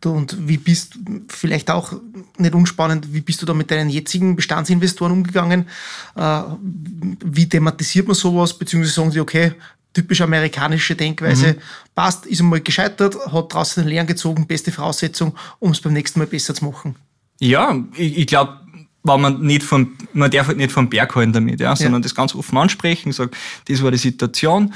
Du, 0.00 0.12
und 0.12 0.48
wie 0.48 0.56
bist, 0.56 0.98
vielleicht 1.28 1.70
auch 1.70 1.92
nicht 2.38 2.54
unspannend, 2.54 3.12
wie 3.12 3.20
bist 3.20 3.42
du 3.42 3.46
da 3.46 3.52
mit 3.52 3.70
deinen 3.70 3.90
jetzigen 3.90 4.34
Bestandsinvestoren 4.34 5.12
umgegangen? 5.12 5.66
Äh, 6.16 6.42
wie 7.22 7.46
thematisiert 7.46 8.06
man 8.06 8.14
sowas? 8.14 8.56
Beziehungsweise 8.56 8.94
sagen 8.94 9.10
sie, 9.10 9.20
okay, 9.20 9.52
typisch 9.92 10.20
amerikanische 10.22 10.94
Denkweise, 10.94 11.48
mhm. 11.48 11.56
passt, 11.94 12.24
ist 12.26 12.40
einmal 12.40 12.60
gescheitert, 12.60 13.16
hat 13.30 13.52
draußen 13.52 13.82
den 13.82 13.90
Lehren 13.90 14.06
gezogen, 14.06 14.46
beste 14.46 14.72
Voraussetzung, 14.72 15.34
um 15.58 15.72
es 15.72 15.80
beim 15.80 15.92
nächsten 15.92 16.18
Mal 16.18 16.26
besser 16.26 16.54
zu 16.54 16.64
machen. 16.64 16.96
Ja, 17.38 17.76
ich, 17.96 18.18
ich 18.18 18.26
glaube, 18.26 18.58
weil 19.02 19.18
man 19.18 19.42
nicht 19.42 19.62
von, 19.62 19.96
man 20.12 20.30
darf 20.30 20.46
halt 20.46 20.58
nicht 20.58 20.72
vom 20.72 20.88
Berg 20.88 21.14
halten 21.14 21.32
damit, 21.32 21.60
ja, 21.60 21.74
sondern 21.74 22.02
ja. 22.02 22.04
das 22.04 22.14
ganz 22.14 22.34
offen 22.34 22.56
ansprechen, 22.58 23.12
sagen, 23.12 23.32
das 23.66 23.82
war 23.82 23.90
die 23.90 23.98
Situation 23.98 24.72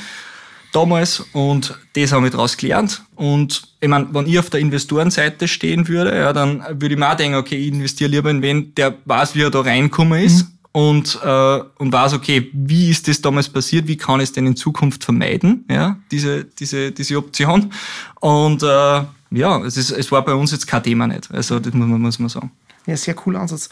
damals 0.75 1.21
und 1.33 1.79
das 1.95 2.13
haben 2.13 2.25
wir 2.25 2.31
daraus 2.31 2.57
gelernt. 2.57 3.03
Und 3.15 3.63
ich 3.81 3.89
meine, 3.89 4.09
wenn 4.13 4.27
ich 4.27 4.39
auf 4.39 4.51
der 4.51 4.61
Investorenseite 4.61 5.49
stehen 5.49 5.89
würde, 5.89 6.17
ja, 6.17 6.33
dann 6.33 6.65
würde 6.81 6.95
ich 6.95 6.99
mir 6.99 7.11
auch 7.11 7.17
denken, 7.17 7.37
okay, 7.37 7.57
ich 7.57 7.69
investiere 7.69 8.11
lieber 8.11 8.31
in 8.31 8.43
wen, 8.43 8.75
der 8.75 8.95
weiß, 9.05 9.35
wie 9.35 9.43
er 9.43 9.51
da 9.51 9.61
reinkommen 9.61 10.23
ist. 10.23 10.45
Mhm. 10.45 10.51
Und, 10.73 11.21
äh, 11.23 11.61
und 11.79 11.93
weiß, 11.93 12.15
okay, 12.15 12.51
wie 12.53 12.91
ist 12.91 13.07
das 13.07 13.21
damals 13.21 13.49
passiert, 13.49 13.87
wie 13.87 13.97
kann 13.97 14.19
ich 14.19 14.25
es 14.25 14.33
denn 14.33 14.45
in 14.45 14.57
Zukunft 14.57 15.05
vermeiden, 15.05 15.65
ja, 15.71 15.99
diese, 16.11 16.47
diese, 16.47 16.91
diese 16.91 17.17
Option. 17.17 17.73
Und 18.21 18.65
äh, 18.65 19.03
ja, 19.31 19.65
es, 19.65 19.77
ist, 19.77 19.93
es 19.93 20.11
war 20.11 20.25
bei 20.25 20.35
uns 20.35 20.51
jetzt 20.51 20.67
kein 20.67 20.83
Thema 20.83 21.07
nicht. 21.07 21.31
Also 21.31 21.61
das 21.61 21.73
muss 21.75 21.87
man, 21.87 22.01
muss 22.01 22.19
man 22.19 22.29
sagen. 22.29 22.51
Ja, 22.87 22.97
sehr 22.97 23.15
cooler 23.15 23.41
Ansatz. 23.41 23.69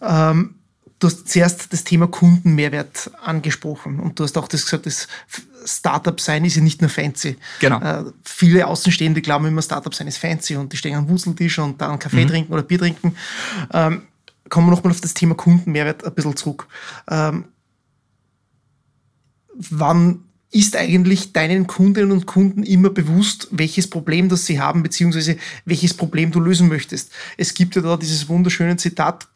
Ähm, 0.00 0.54
du 0.98 1.08
hast 1.08 1.28
zuerst 1.28 1.72
das 1.72 1.84
Thema 1.84 2.06
Kundenmehrwert 2.06 3.10
angesprochen 3.22 4.00
und 4.00 4.18
du 4.18 4.24
hast 4.24 4.38
auch 4.38 4.48
das 4.48 4.64
gesagt, 4.64 4.86
das 4.86 5.08
Startup 5.64 6.20
sein 6.20 6.44
ist 6.44 6.56
ja 6.56 6.62
nicht 6.62 6.80
nur 6.80 6.90
fancy. 6.90 7.36
Genau. 7.60 7.80
Äh, 7.80 8.04
viele 8.22 8.66
Außenstehende 8.66 9.22
glauben 9.22 9.46
immer, 9.46 9.62
Startup 9.62 9.94
sein 9.94 10.06
ist 10.06 10.18
fancy 10.18 10.56
und 10.56 10.72
die 10.72 10.76
stehen 10.76 10.94
am 10.94 11.08
Wuseltisch 11.08 11.58
und 11.58 11.80
da 11.80 11.90
einen 11.90 11.98
Kaffee 11.98 12.24
mhm. 12.24 12.28
trinken 12.28 12.52
oder 12.52 12.62
Bier 12.62 12.78
trinken. 12.78 13.16
Ähm, 13.72 14.02
kommen 14.48 14.66
wir 14.66 14.72
nochmal 14.72 14.92
auf 14.92 15.00
das 15.00 15.14
Thema 15.14 15.34
Kundenmehrwert 15.34 16.04
ein 16.04 16.14
bisschen 16.14 16.36
zurück. 16.36 16.68
Ähm, 17.08 17.46
wann 19.54 20.24
ist 20.50 20.76
eigentlich 20.76 21.32
deinen 21.32 21.66
Kundinnen 21.66 22.12
und 22.12 22.26
Kunden 22.26 22.62
immer 22.62 22.90
bewusst, 22.90 23.48
welches 23.50 23.90
Problem 23.90 24.28
das 24.28 24.46
sie 24.46 24.60
haben, 24.60 24.84
beziehungsweise 24.84 25.36
welches 25.64 25.94
Problem 25.94 26.30
du 26.30 26.38
lösen 26.38 26.68
möchtest. 26.68 27.10
Es 27.36 27.54
gibt 27.54 27.74
ja 27.74 27.82
da 27.82 27.96
dieses 27.96 28.28
wunderschöne 28.28 28.76
Zitat, 28.76 29.26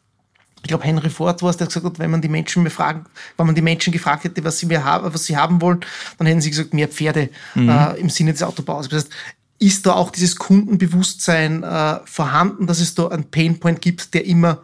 ich 0.61 0.67
glaube, 0.67 0.83
Henry 0.83 1.09
Ford 1.09 1.41
war 1.41 1.49
es, 1.49 1.57
der 1.57 1.67
gesagt 1.67 1.85
hat, 1.85 1.99
wenn 1.99 2.11
man 2.11 2.21
die 2.21 2.27
Menschen 2.27 2.63
befragen, 2.63 3.05
wenn 3.37 3.45
man 3.45 3.55
die 3.55 3.61
Menschen 3.61 3.93
gefragt 3.93 4.23
hätte, 4.23 4.43
was 4.43 4.59
sie, 4.59 4.65
mehr 4.65 4.83
haben, 4.83 5.13
was 5.13 5.25
sie 5.25 5.37
haben 5.37 5.61
wollen, 5.61 5.79
dann 6.17 6.27
hätten 6.27 6.41
sie 6.41 6.49
gesagt, 6.49 6.73
mehr 6.73 6.87
Pferde 6.87 7.29
mhm. 7.55 7.69
äh, 7.69 7.93
im 7.95 8.09
Sinne 8.09 8.33
des 8.33 8.43
Autobaus. 8.43 8.89
Das 8.89 9.03
heißt, 9.03 9.13
ist 9.59 9.85
da 9.85 9.93
auch 9.93 10.11
dieses 10.11 10.35
Kundenbewusstsein 10.37 11.63
äh, 11.63 11.99
vorhanden, 12.05 12.67
dass 12.67 12.79
es 12.79 12.95
da 12.95 13.07
einen 13.07 13.25
Painpoint 13.25 13.81
gibt, 13.81 14.13
der 14.13 14.25
immer 14.25 14.61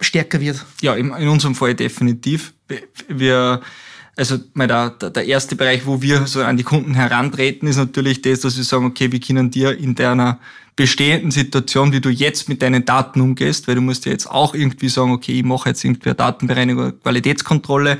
stärker 0.00 0.40
wird? 0.40 0.64
Ja, 0.80 0.94
in, 0.94 1.12
in 1.12 1.28
unserem 1.28 1.54
Fall 1.54 1.74
definitiv. 1.74 2.54
Wir 3.08 3.60
also 4.16 4.38
mal 4.54 4.68
der, 4.68 4.90
der 4.90 5.26
erste 5.26 5.56
Bereich, 5.56 5.86
wo 5.86 6.00
wir 6.00 6.26
so 6.26 6.42
an 6.42 6.56
die 6.56 6.62
Kunden 6.62 6.94
herantreten, 6.94 7.66
ist 7.66 7.76
natürlich 7.76 8.22
das, 8.22 8.40
dass 8.40 8.56
wir 8.56 8.64
sagen, 8.64 8.86
okay, 8.86 9.10
wir 9.10 9.20
können 9.20 9.50
dir 9.50 9.76
in 9.76 9.94
deiner 9.94 10.38
bestehenden 10.76 11.30
Situation, 11.30 11.92
wie 11.92 12.00
du 12.00 12.10
jetzt 12.10 12.48
mit 12.48 12.62
deinen 12.62 12.84
Daten 12.84 13.20
umgehst, 13.20 13.68
weil 13.68 13.76
du 13.76 13.80
musst 13.80 14.06
ja 14.06 14.12
jetzt 14.12 14.28
auch 14.28 14.54
irgendwie 14.54 14.88
sagen, 14.88 15.12
okay, 15.12 15.38
ich 15.38 15.44
mache 15.44 15.68
jetzt 15.68 15.84
irgendwie 15.84 16.06
eine 16.06 16.16
Datenbereinigung, 16.16 17.00
Qualitätskontrolle, 17.00 17.98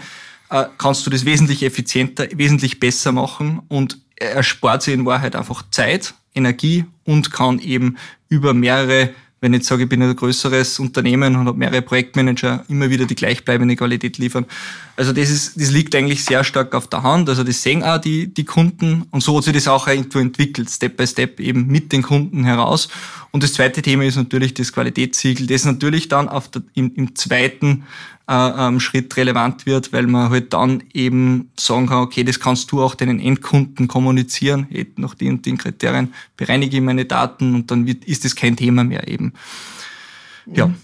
äh, 0.50 0.64
kannst 0.78 1.06
du 1.06 1.10
das 1.10 1.24
wesentlich 1.24 1.62
effizienter, 1.62 2.26
wesentlich 2.34 2.80
besser 2.80 3.12
machen 3.12 3.62
und 3.68 3.98
erspart 4.16 4.82
sich 4.82 4.94
in 4.94 5.06
Wahrheit 5.06 5.36
einfach 5.36 5.64
Zeit, 5.70 6.14
Energie 6.34 6.84
und 7.04 7.32
kann 7.32 7.58
eben 7.60 7.96
über 8.28 8.54
mehrere 8.54 9.10
wenn 9.44 9.52
ich 9.52 9.58
jetzt 9.58 9.68
sage, 9.68 9.82
ich 9.82 9.88
bin 9.90 10.02
ein 10.02 10.16
größeres 10.16 10.78
Unternehmen 10.78 11.36
und 11.36 11.46
habe 11.46 11.58
mehrere 11.58 11.82
Projektmanager, 11.82 12.64
immer 12.68 12.88
wieder 12.88 13.04
die 13.04 13.14
gleichbleibende 13.14 13.76
Qualität 13.76 14.16
liefern. 14.16 14.46
Also 14.96 15.12
das, 15.12 15.28
ist, 15.28 15.60
das 15.60 15.70
liegt 15.70 15.94
eigentlich 15.94 16.24
sehr 16.24 16.44
stark 16.44 16.74
auf 16.74 16.86
der 16.86 17.02
Hand. 17.02 17.28
Also 17.28 17.44
das 17.44 17.62
sehen 17.62 17.82
auch 17.82 17.98
die, 17.98 18.32
die 18.32 18.46
Kunden 18.46 19.04
und 19.10 19.22
so 19.22 19.36
hat 19.36 19.44
sich 19.44 19.52
das 19.52 19.68
auch 19.68 19.86
irgendwo 19.86 20.18
entwickelt, 20.18 20.70
Step 20.70 20.96
by 20.96 21.06
Step 21.06 21.40
eben 21.40 21.66
mit 21.66 21.92
den 21.92 22.00
Kunden 22.00 22.44
heraus. 22.44 22.88
Und 23.32 23.42
das 23.42 23.52
zweite 23.52 23.82
Thema 23.82 24.04
ist 24.04 24.16
natürlich 24.16 24.54
das 24.54 24.72
Qualitätssiegel, 24.72 25.46
das 25.46 25.66
natürlich 25.66 26.08
dann 26.08 26.30
auf 26.30 26.48
der, 26.48 26.62
im, 26.72 26.94
im 26.94 27.14
zweiten 27.14 27.84
äh, 28.26 28.80
Schritt 28.80 29.16
relevant 29.16 29.66
wird, 29.66 29.92
weil 29.92 30.06
man 30.06 30.30
halt 30.30 30.52
dann 30.52 30.82
eben 30.92 31.50
sagen 31.58 31.86
kann, 31.86 31.98
okay, 31.98 32.24
das 32.24 32.40
kannst 32.40 32.72
du 32.72 32.82
auch 32.82 32.94
deinen 32.94 33.20
Endkunden 33.20 33.88
kommunizieren, 33.88 34.66
nach 34.96 35.14
den 35.14 35.34
und 35.34 35.46
den 35.46 35.58
Kriterien 35.58 36.14
bereinige 36.36 36.76
ich 36.76 36.82
meine 36.82 37.04
Daten 37.04 37.54
und 37.54 37.70
dann 37.70 37.86
wird, 37.86 38.04
ist 38.04 38.24
das 38.24 38.34
kein 38.34 38.56
Thema 38.56 38.84
mehr 38.84 39.06
eben. 39.08 39.32
Ja. 40.46 40.68
Mhm. 40.68 40.76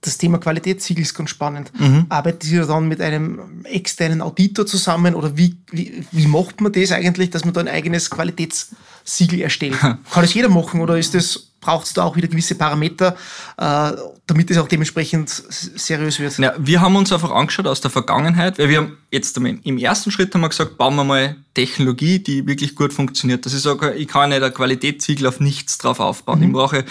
Das 0.00 0.16
Thema 0.16 0.38
Qualitätssiegel 0.38 1.02
ist 1.02 1.14
ganz 1.14 1.30
spannend. 1.30 1.72
Mhm. 1.78 2.06
Arbeitet 2.08 2.50
ihr 2.50 2.64
dann 2.64 2.86
mit 2.86 3.00
einem 3.00 3.64
externen 3.64 4.22
Auditor 4.22 4.64
zusammen 4.64 5.16
oder 5.16 5.36
wie, 5.36 5.56
wie, 5.72 6.04
wie 6.12 6.26
macht 6.28 6.60
man 6.60 6.72
das 6.72 6.92
eigentlich, 6.92 7.30
dass 7.30 7.44
man 7.44 7.52
da 7.52 7.60
ein 7.60 7.68
eigenes 7.68 8.08
Qualitätssiegel 8.08 9.40
erstellt? 9.40 9.78
Kann 9.80 9.98
das 10.14 10.32
jeder 10.32 10.48
machen 10.48 10.80
oder 10.80 10.96
ist 10.96 11.14
das 11.14 11.47
braucht 11.60 11.86
es 11.86 11.92
da 11.92 12.04
auch 12.04 12.16
wieder 12.16 12.28
gewisse 12.28 12.54
Parameter, 12.54 13.16
äh, 13.56 13.92
damit 14.26 14.50
es 14.50 14.58
auch 14.58 14.68
dementsprechend 14.68 15.28
seriös 15.28 16.18
wird. 16.18 16.38
Ja, 16.38 16.54
wir 16.58 16.80
haben 16.80 16.96
uns 16.96 17.12
einfach 17.12 17.30
angeschaut 17.30 17.66
aus 17.66 17.80
der 17.80 17.90
Vergangenheit, 17.90 18.58
weil 18.58 18.68
wir 18.68 18.76
haben 18.78 18.98
jetzt 19.10 19.36
im 19.36 19.78
ersten 19.78 20.10
Schritt 20.10 20.34
haben 20.34 20.42
wir 20.42 20.48
gesagt, 20.48 20.78
bauen 20.78 20.94
wir 20.96 21.04
mal 21.04 21.36
Technologie, 21.54 22.18
die 22.20 22.46
wirklich 22.46 22.74
gut 22.74 22.92
funktioniert. 22.92 23.44
Dass 23.44 23.54
ich 23.54 23.60
sage, 23.60 23.94
ich 23.94 24.08
kann 24.08 24.30
nicht 24.30 24.42
ein 24.42 24.54
Qualitätssiegel 24.54 25.26
auf 25.26 25.40
nichts 25.40 25.78
drauf 25.78 26.00
aufbauen. 26.00 26.40
Mhm. 26.40 26.46
Ich 26.46 26.52
brauche 26.52 26.84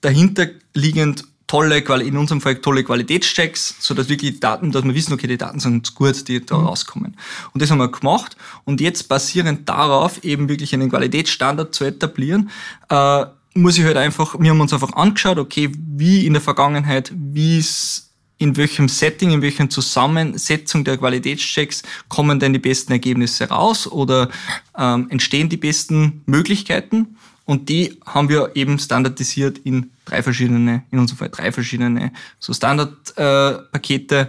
dahinterliegend 0.00 1.24
tolle, 1.50 1.78
in 1.78 2.16
unserem 2.16 2.40
Fall 2.40 2.56
tolle 2.56 2.84
Qualitätschecks, 2.84 3.74
so 3.80 3.92
dass 3.92 4.08
wirklich 4.08 4.34
die 4.34 4.40
Daten, 4.40 4.70
dass 4.70 4.84
wir 4.84 4.94
wissen, 4.94 5.12
okay, 5.12 5.26
die 5.26 5.36
Daten 5.36 5.58
sind 5.58 5.96
gut, 5.96 6.28
die 6.28 6.44
da 6.44 6.56
mhm. 6.56 6.66
rauskommen. 6.66 7.16
Und 7.52 7.60
das 7.60 7.72
haben 7.72 7.78
wir 7.78 7.90
gemacht. 7.90 8.36
Und 8.64 8.80
jetzt 8.80 9.08
basierend 9.08 9.68
darauf 9.68 10.22
eben 10.22 10.48
wirklich 10.48 10.72
einen 10.74 10.90
Qualitätsstandard 10.90 11.74
zu 11.74 11.84
etablieren, 11.84 12.50
äh, 12.88 13.24
muss 13.54 13.78
ich 13.78 13.84
halt 13.84 13.96
einfach, 13.96 14.38
wir 14.38 14.50
haben 14.50 14.60
uns 14.60 14.72
einfach 14.72 14.92
angeschaut, 14.92 15.38
okay, 15.38 15.70
wie 15.74 16.26
in 16.26 16.32
der 16.32 16.42
Vergangenheit, 16.42 17.12
wie 17.14 17.58
es 17.58 18.10
in 18.38 18.56
welchem 18.56 18.88
Setting, 18.88 19.32
in 19.32 19.42
welcher 19.42 19.68
Zusammensetzung 19.68 20.82
der 20.82 20.96
Qualitätschecks 20.96 21.82
kommen 22.08 22.40
denn 22.40 22.54
die 22.54 22.58
besten 22.58 22.92
Ergebnisse 22.92 23.48
raus 23.48 23.86
oder 23.86 24.30
ähm, 24.78 25.08
entstehen 25.10 25.50
die 25.50 25.58
besten 25.58 26.22
Möglichkeiten? 26.24 27.18
Und 27.44 27.68
die 27.68 27.98
haben 28.06 28.28
wir 28.28 28.52
eben 28.54 28.78
standardisiert 28.78 29.58
in 29.58 29.90
drei 30.06 30.22
verschiedene, 30.22 30.84
in 30.90 31.00
unserem 31.00 31.18
Fall 31.18 31.28
drei 31.28 31.52
verschiedene 31.52 32.12
so 32.38 32.54
Standardpakete, 32.54 34.16
äh, 34.16 34.26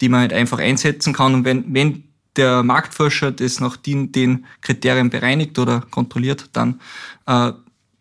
die 0.00 0.08
man 0.08 0.20
halt 0.20 0.32
einfach 0.32 0.58
einsetzen 0.58 1.14
kann. 1.14 1.34
Und 1.34 1.44
wenn, 1.44 1.72
wenn 1.72 2.04
der 2.36 2.62
Marktforscher 2.62 3.30
das 3.32 3.60
nach 3.60 3.76
den, 3.76 4.12
den 4.12 4.44
Kriterien 4.60 5.08
bereinigt 5.08 5.58
oder 5.58 5.82
kontrolliert, 5.90 6.50
dann 6.52 6.80
äh, 7.26 7.52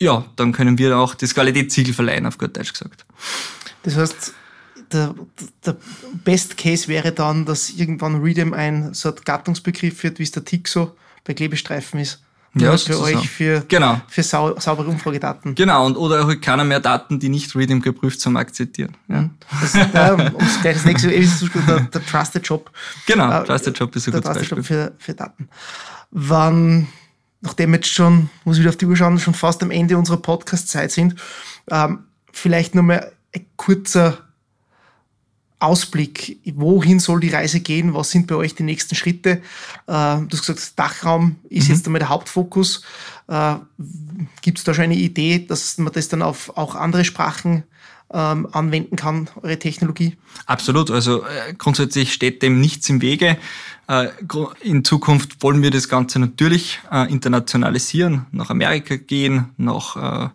ja, 0.04 0.26
dann 0.36 0.52
können 0.52 0.78
wir 0.78 0.98
auch 0.98 1.16
das 1.16 1.34
Qualitätssiegel 1.34 1.94
verleihen, 1.94 2.26
auf 2.26 2.38
gut 2.38 2.56
Deutsch 2.56 2.74
gesagt. 2.74 3.06
Das 3.84 3.96
heißt, 3.98 4.34
der, 4.92 5.16
der 5.66 5.78
Best 6.24 6.58
Case 6.58 6.88
wäre 6.88 7.12
dann, 7.12 7.46
dass 7.46 7.72
irgendwann 7.72 8.22
Readem 8.22 8.54
ein 8.54 8.94
so 8.94 9.10
ein 9.10 9.16
Gattungsbegriff 9.24 10.04
wird, 10.04 10.20
wie 10.20 10.24
es 10.24 10.32
der 10.32 10.46
Tixo 10.46 10.96
bei 11.24 11.34
Klebestreifen 11.34 12.00
ist. 12.00 12.22
Ja, 12.56 12.78
für 12.78 13.00
euch 13.00 13.28
für, 13.28 13.66
genau. 13.68 14.00
für 14.08 14.22
sau, 14.22 14.60
saubere 14.60 14.88
Umfragedaten. 14.88 15.56
Genau, 15.56 15.88
und 15.88 15.98
oder 15.98 16.24
auch 16.24 16.40
keiner 16.40 16.64
mehr 16.64 16.80
Daten, 16.80 17.20
die 17.20 17.28
nicht 17.28 17.56
Reading 17.56 17.82
geprüft 17.82 18.22
zum 18.22 18.38
Akzeptieren. 18.38 18.96
Ja. 19.08 19.28
Das, 19.60 19.74
ja, 19.74 20.14
ums 20.14 20.62
das 20.62 20.86
nächste 20.86 21.12
ist 21.12 21.44
der, 21.68 21.80
der 21.80 22.06
Trusted 22.06 22.48
Job. 22.48 22.70
Genau, 23.08 23.42
äh, 23.42 23.44
Trusted 23.44 23.80
Job 23.80 23.96
ist 23.96 24.08
ein 24.08 24.14
gutes 24.14 24.36
Beispiel. 24.36 24.58
Job 24.60 24.66
für, 24.68 24.94
für 25.00 25.14
Daten. 25.16 25.50
Wann 26.12 26.88
nachdem 27.44 27.74
jetzt 27.74 27.90
schon, 27.90 28.30
muss 28.46 28.58
ich 28.58 28.62
wieder 28.62 28.70
auf 28.70 28.78
die 28.78 28.86
Uhr 28.86 28.96
schauen, 28.96 29.20
schon 29.20 29.34
fast 29.34 29.62
am 29.62 29.70
Ende 29.70 29.98
unserer 29.98 30.18
Podcast-Zeit 30.18 30.92
sind, 30.92 31.16
ähm, 31.70 32.06
vielleicht 32.32 32.74
nochmal 32.74 33.12
ein 33.36 33.46
kurzer 33.58 34.20
Ausblick. 35.60 36.40
Wohin 36.56 37.00
soll 37.00 37.20
die 37.20 37.30
Reise 37.30 37.60
gehen? 37.60 37.94
Was 37.94 38.12
sind 38.12 38.28
bei 38.28 38.36
euch 38.36 38.56
die 38.56 38.64
nächsten 38.64 38.96
Schritte? 38.96 39.42
Äh, 39.88 40.18
du 40.18 40.28
hast 40.32 40.46
gesagt, 40.46 40.80
Dachraum 40.80 41.36
ist 41.50 41.68
mhm. 41.68 41.76
jetzt 41.76 41.86
einmal 41.86 42.00
der 42.00 42.10
Hauptfokus. 42.10 42.84
Äh, 43.28 43.56
Gibt 44.42 44.58
es 44.58 44.64
da 44.64 44.74
schon 44.74 44.86
eine 44.86 44.96
Idee, 44.96 45.46
dass 45.46 45.78
man 45.78 45.94
das 45.94 46.08
dann 46.08 46.22
auf 46.22 46.58
auch 46.58 46.76
andere 46.76 47.06
Sprachen 47.06 47.64
ähm, 48.14 48.48
anwenden 48.52 48.96
kann, 48.96 49.30
eure 49.42 49.60
Technologie? 49.60 50.16
Absolut. 50.46 50.92
Also 50.92 51.24
äh, 51.24 51.54
grundsätzlich 51.58 52.14
steht 52.14 52.42
dem 52.42 52.62
nichts 52.62 52.90
im 52.90 53.02
Wege. 53.02 53.38
Äh, 53.88 54.10
in 54.62 54.86
Zukunft 54.86 55.42
wollen 55.42 55.62
wir 55.62 55.72
das 55.72 55.90
Ganze 55.90 56.20
natürlich 56.20 56.80
äh, 56.92 57.12
internationalisieren, 57.12 58.28
nach 58.32 58.50
Amerika 58.50 58.96
gehen, 58.96 59.50
nach 59.58 60.32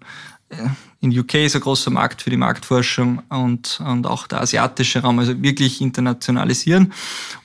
äh, 0.51 0.59
in 1.01 1.17
UK 1.17 1.35
ist 1.35 1.55
ein 1.55 1.61
großer 1.61 1.91
Markt 1.91 2.23
für 2.23 2.31
die 2.31 2.37
Marktforschung 2.37 3.23
und, 3.29 3.81
und 3.87 4.07
auch 4.07 4.27
der 4.27 4.41
asiatische 4.41 5.01
Raum, 5.01 5.19
also 5.19 5.41
wirklich 5.43 5.81
internationalisieren 5.81 6.93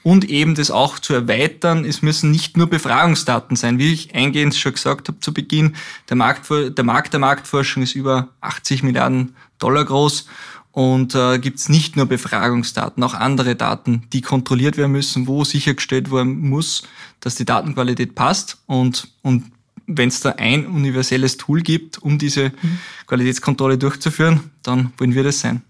und 0.02 0.26
eben 0.26 0.56
das 0.56 0.72
auch 0.72 0.98
zu 0.98 1.14
erweitern. 1.14 1.86
Es 1.86 2.02
müssen 2.02 2.32
nicht 2.32 2.58
nur 2.58 2.68
Befragungsdaten 2.68 3.56
sein, 3.56 3.78
wie 3.78 3.94
ich 3.94 4.16
eingehend 4.16 4.56
schon 4.56 4.74
gesagt 4.74 5.08
habe 5.08 5.20
zu 5.20 5.34
Beginn. 5.34 5.76
Der 6.10 6.16
Markt, 6.16 6.50
der 6.50 6.84
Markt 6.84 7.14
der 7.14 7.20
Marktforschung 7.20 7.84
ist 7.84 7.94
über 7.94 8.30
80 8.42 8.82
Milliarden 8.82 9.36
Dollar 9.64 9.86
groß 9.86 10.28
und 10.72 11.16
äh, 11.16 11.40
gibt 11.40 11.60
es 11.60 11.70
nicht 11.70 11.96
nur 11.96 12.08
Befragungsdaten, 12.08 13.04
auch 13.04 13.14
andere 13.14 13.56
Daten, 13.56 14.04
die 14.12 14.22
kontrolliert 14.22 14.76
werden 14.76 14.92
müssen, 14.92 15.28
wo 15.28 15.44
sichergestellt 15.44 16.12
werden 16.12 16.50
muss, 16.50 16.84
dass 17.20 17.36
die 17.36 17.46
Datenqualität 17.46 18.16
passt 18.16 18.58
und, 18.66 19.08
und 19.22 19.46
wenn 19.86 20.10
es 20.10 20.22
da 20.22 20.32
ein 20.32 20.66
universelles 20.66 21.38
Tool 21.38 21.62
gibt, 21.62 22.02
um 22.02 22.18
diese 22.18 22.50
mhm. 22.50 22.80
Qualitätskontrolle 23.08 23.78
durchzuführen, 23.78 24.52
dann 24.64 24.94
wollen 24.98 25.14
wir 25.14 25.24
das 25.24 25.40
sein. 25.40 25.62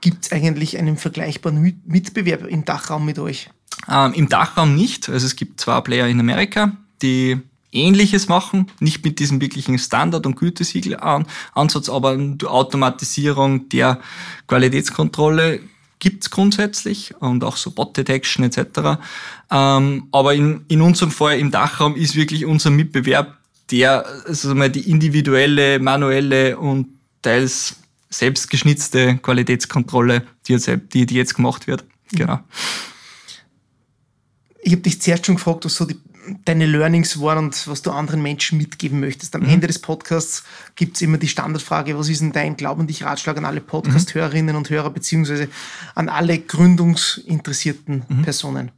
Gibt 0.00 0.26
es 0.26 0.32
eigentlich 0.32 0.76
einen 0.76 0.98
vergleichbaren 0.98 1.80
Mitbewerb 1.86 2.46
im 2.46 2.64
Dachraum 2.64 3.06
mit 3.06 3.18
euch? 3.18 3.48
Ähm, 3.88 4.12
Im 4.12 4.28
Dachraum 4.28 4.74
nicht. 4.74 5.08
Also 5.08 5.24
es 5.26 5.36
gibt 5.36 5.60
zwei 5.60 5.80
Player 5.80 6.06
in 6.08 6.20
Amerika, 6.20 6.76
die 7.00 7.40
Ähnliches 7.74 8.28
machen, 8.28 8.70
nicht 8.80 9.04
mit 9.04 9.18
diesem 9.18 9.40
wirklichen 9.40 9.78
Standard- 9.78 10.26
und 10.26 10.36
Gütesiegel-Ansatz, 10.36 11.88
aber 11.88 12.18
Automatisierung 12.44 13.68
der 13.68 14.00
Qualitätskontrolle 14.46 15.60
gibt's 15.98 16.30
grundsätzlich 16.30 17.14
und 17.20 17.44
auch 17.44 17.56
so 17.56 17.70
Bot 17.70 17.96
Detection 17.96 18.44
etc. 18.44 19.00
Ähm, 19.50 20.08
aber 20.12 20.34
in, 20.34 20.64
in 20.68 20.82
unserem 20.82 21.10
Fall 21.10 21.38
im 21.38 21.50
Dachraum 21.50 21.96
ist 21.96 22.14
wirklich 22.14 22.44
unser 22.44 22.70
Mitbewerb 22.70 23.38
der, 23.70 24.04
also 24.26 24.54
mal 24.54 24.70
die 24.70 24.90
individuelle, 24.90 25.78
manuelle 25.78 26.58
und 26.58 26.88
teils 27.22 27.76
selbstgeschnitzte 28.10 29.18
Qualitätskontrolle, 29.18 30.22
die 30.46 30.52
jetzt, 30.52 30.70
die, 30.92 31.06
die 31.06 31.14
jetzt 31.14 31.34
gemacht 31.34 31.66
wird. 31.66 31.84
Mhm. 32.12 32.16
Genau. 32.16 32.40
Ich 34.62 34.72
habe 34.72 34.82
dich 34.82 35.00
zuerst 35.00 35.26
schon 35.26 35.34
gefragt, 35.36 35.64
was 35.64 35.74
so 35.74 35.84
die, 35.84 35.96
deine 36.44 36.66
Learnings 36.66 37.20
waren 37.20 37.38
und 37.38 37.68
was 37.68 37.82
du 37.82 37.90
anderen 37.90 38.22
Menschen 38.22 38.58
mitgeben 38.58 39.00
möchtest. 39.00 39.34
Am 39.34 39.42
mhm. 39.42 39.50
Ende 39.50 39.66
des 39.66 39.78
Podcasts 39.78 40.44
gibt 40.76 40.96
es 40.96 41.02
immer 41.02 41.18
die 41.18 41.28
Standardfrage, 41.28 41.98
was 41.98 42.08
ist 42.08 42.20
denn 42.20 42.32
dein 42.32 42.56
Glauben 42.56 42.82
und 42.82 42.86
dich 42.88 43.04
Ratschlag 43.04 43.36
an 43.36 43.44
alle 43.44 43.60
Podcast-Hörerinnen 43.60 44.56
und 44.56 44.70
Hörer 44.70 44.90
beziehungsweise 44.90 45.48
an 45.94 46.08
alle 46.08 46.38
gründungsinteressierten 46.38 48.04
mhm. 48.08 48.22
Personen? 48.22 48.70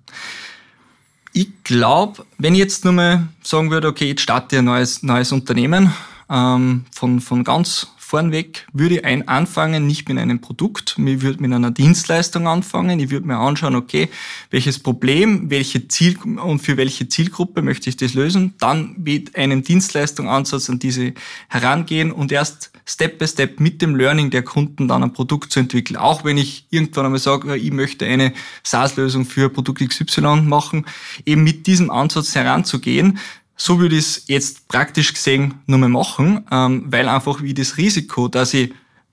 Ich 1.32 1.48
glaube, 1.64 2.24
wenn 2.38 2.54
ich 2.54 2.60
jetzt 2.60 2.84
nur 2.84 2.94
mal 2.94 3.28
sagen 3.42 3.70
würde, 3.70 3.88
okay, 3.88 4.08
jetzt 4.08 4.22
starte 4.22 4.56
ich 4.56 4.60
ein 4.60 4.64
neues, 4.64 5.02
neues 5.02 5.32
Unternehmen, 5.32 5.92
ähm, 6.30 6.84
von, 6.90 7.20
von 7.20 7.44
ganz 7.44 7.88
vornweg 8.06 8.68
würde 8.72 9.00
ich 9.00 9.28
anfangen, 9.28 9.84
nicht 9.88 10.08
mit 10.08 10.16
einem 10.18 10.40
Produkt, 10.40 10.94
ich 10.96 11.22
würde 11.22 11.42
mit 11.42 11.52
einer 11.52 11.72
Dienstleistung 11.72 12.46
anfangen. 12.46 13.00
Ich 13.00 13.10
würde 13.10 13.26
mir 13.26 13.36
anschauen, 13.36 13.74
okay, 13.74 14.08
welches 14.50 14.78
Problem, 14.78 15.50
welche 15.50 15.88
Ziel 15.88 16.16
und 16.22 16.60
für 16.60 16.76
welche 16.76 17.08
Zielgruppe 17.08 17.62
möchte 17.62 17.90
ich 17.90 17.96
das 17.96 18.14
lösen. 18.14 18.54
Dann 18.58 18.94
mit 18.96 19.34
einem 19.34 19.64
Dienstleistungsansatz 19.64 20.70
an 20.70 20.78
diese 20.78 21.14
herangehen 21.48 22.12
und 22.12 22.30
erst 22.30 22.70
Step 22.84 23.18
by 23.18 23.26
Step 23.26 23.58
mit 23.58 23.82
dem 23.82 23.96
Learning 23.96 24.30
der 24.30 24.44
Kunden 24.44 24.86
dann 24.86 25.02
ein 25.02 25.12
Produkt 25.12 25.50
zu 25.50 25.58
entwickeln. 25.58 25.96
Auch 25.96 26.24
wenn 26.24 26.38
ich 26.38 26.66
irgendwann 26.70 27.06
einmal 27.06 27.18
sage, 27.18 27.56
ich 27.56 27.72
möchte 27.72 28.06
eine 28.06 28.32
SaaS-Lösung 28.62 29.24
für 29.24 29.50
Produkt 29.50 29.80
XY 29.80 30.42
machen, 30.42 30.86
eben 31.24 31.42
mit 31.42 31.66
diesem 31.66 31.90
Ansatz 31.90 32.36
heranzugehen, 32.36 33.18
so 33.56 33.80
würde 33.80 33.96
ich 33.96 34.04
es 34.04 34.24
jetzt 34.26 34.68
praktisch 34.68 35.14
gesehen 35.14 35.54
nur 35.66 35.78
mehr 35.78 35.88
machen, 35.88 36.44
ähm, 36.50 36.84
weil 36.86 37.08
einfach 37.08 37.42
wie 37.42 37.54
das 37.54 37.78
Risiko, 37.78 38.28
dass 38.28 38.54
ich, 38.54 38.72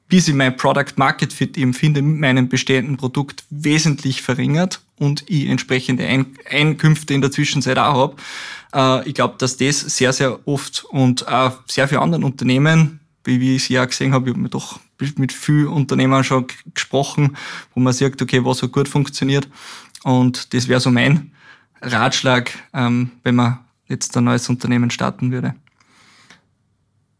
bis 0.10 0.28
ich 0.28 0.34
mein 0.34 0.58
Product 0.58 0.94
Market 0.98 1.32
Fit 1.32 1.58
eben 1.58 1.74
finde, 1.74 2.02
mit 2.02 2.20
meinem 2.20 2.50
bestehenden 2.50 2.98
Produkt 2.98 3.46
wesentlich 3.50 4.22
verringert 4.22 4.82
und 5.00 5.24
ich 5.28 5.48
entsprechende 5.48 6.06
Ein 6.06 6.38
Einkünfte 6.50 7.14
in 7.14 7.22
der 7.22 7.32
Zwischenzeit 7.32 7.78
auch 7.78 8.16
habe. 8.74 9.04
Äh, 9.04 9.10
ich 9.10 9.16
glaube, 9.16 9.36
dass 9.38 9.58
das 9.58 9.80
sehr, 9.80 10.12
sehr 10.12 10.46
oft 10.48 10.84
und 10.90 11.28
auch 11.28 11.62
sehr 11.68 11.88
viele 11.88 12.02
anderen 12.02 12.26
Unternehmen, 12.26 13.00
wie, 13.24 13.56
ich 13.56 13.64
es 13.64 13.70
ja 13.70 13.86
gesehen 13.86 14.14
habe, 14.14 14.30
ich 14.30 14.34
habe 14.34 14.42
mir 14.42 14.50
doch 14.50 14.80
mit 15.18 15.32
vielen 15.32 15.68
Unternehmern 15.68 16.24
schon 16.24 16.48
gesprochen, 16.74 17.38
wo 17.74 17.80
man 17.80 17.94
sagt, 17.94 18.22
okay, 18.22 18.44
was 18.44 18.58
so 18.58 18.68
gut 18.68 18.88
funktioniert. 18.88 19.48
Und 20.04 20.54
das 20.54 20.68
wäre 20.68 20.80
so 20.80 20.92
mein 20.92 21.32
Ratschlag, 21.82 22.52
ähm, 22.74 23.12
wenn 23.24 23.36
man 23.36 23.60
jetzt 23.94 24.16
ein 24.18 24.24
neues 24.24 24.50
Unternehmen 24.50 24.90
starten 24.90 25.32
würde. 25.32 25.56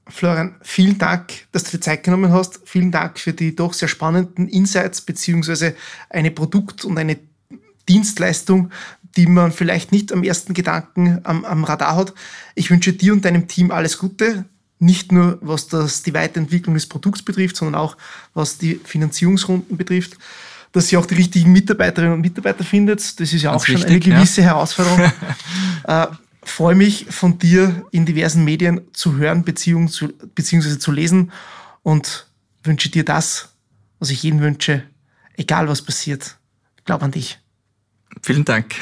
Florian, 0.08 0.56
vielen 0.62 0.98
Dank, 0.98 1.32
dass 1.52 1.64
du 1.64 1.72
dir 1.72 1.82
Zeit 1.82 2.04
genommen 2.04 2.32
hast. 2.32 2.60
Vielen 2.66 2.92
Dank 2.92 3.20
für 3.20 3.34
die 3.34 3.56
doch 3.56 3.74
sehr 3.74 3.88
spannenden 3.88 4.50
Insights 4.50 5.02
beziehungsweise 5.02 5.76
eine 6.10 6.32
Produkt- 6.32 6.84
und 6.84 6.98
eine 6.98 7.18
Dienstleistung, 7.88 8.70
die 9.16 9.28
man 9.28 9.52
vielleicht 9.52 9.92
nicht 9.92 10.12
am 10.12 10.24
ersten 10.24 10.54
Gedanken 10.54 11.22
am, 11.24 11.46
am 11.46 11.64
Radar 11.64 11.96
hat. 11.96 12.14
Ich 12.56 12.70
wünsche 12.70 12.94
dir 12.94 13.14
und 13.14 13.24
deinem 13.24 13.48
Team 13.48 13.72
alles 13.72 13.98
Gute, 13.98 14.46
nicht 14.80 15.12
nur 15.12 15.38
was 15.42 15.68
das, 15.68 16.04
die 16.04 16.14
Weiterentwicklung 16.14 16.76
des 16.76 16.88
Produkts 16.88 17.22
betrifft, 17.22 17.56
sondern 17.56 17.80
auch 17.80 17.96
was 18.34 18.58
die 18.58 18.82
Finanzierungsrunden 18.84 19.78
betrifft, 19.78 20.18
dass 20.74 20.92
ihr 20.92 21.00
auch 21.00 21.06
die 21.06 21.16
richtigen 21.16 21.52
Mitarbeiterinnen 21.52 22.16
und 22.16 22.22
Mitarbeiter 22.22 22.64
findet. 22.64 23.00
Das 23.00 23.34
ist 23.34 23.42
ja 23.42 23.52
Ganz 23.52 23.62
auch 23.62 23.66
schon 23.66 23.76
wichtig, 23.76 24.06
eine 24.06 24.16
gewisse 24.16 24.42
ja. 24.42 24.48
Herausforderung. 24.48 25.12
äh, 25.84 26.08
freue 26.46 26.76
mich, 26.76 27.08
von 27.10 27.40
dir 27.40 27.86
in 27.92 28.06
diversen 28.06 28.44
Medien 28.44 28.82
zu 28.94 29.18
hören 29.18 29.44
beziehungsweise 29.44 30.80
zu 30.80 30.92
lesen 30.92 31.32
und 31.82 32.28
wünsche 32.64 32.90
dir 32.90 33.04
das, 33.04 33.56
was 34.00 34.10
ich 34.10 34.24
jedem 34.24 34.40
wünsche, 34.40 34.84
egal 35.36 35.68
was 35.68 35.82
passiert. 35.82 36.38
Glaub 36.86 37.04
an 37.04 37.12
dich. 37.12 37.40
Vielen 38.22 38.46
Dank. 38.46 38.76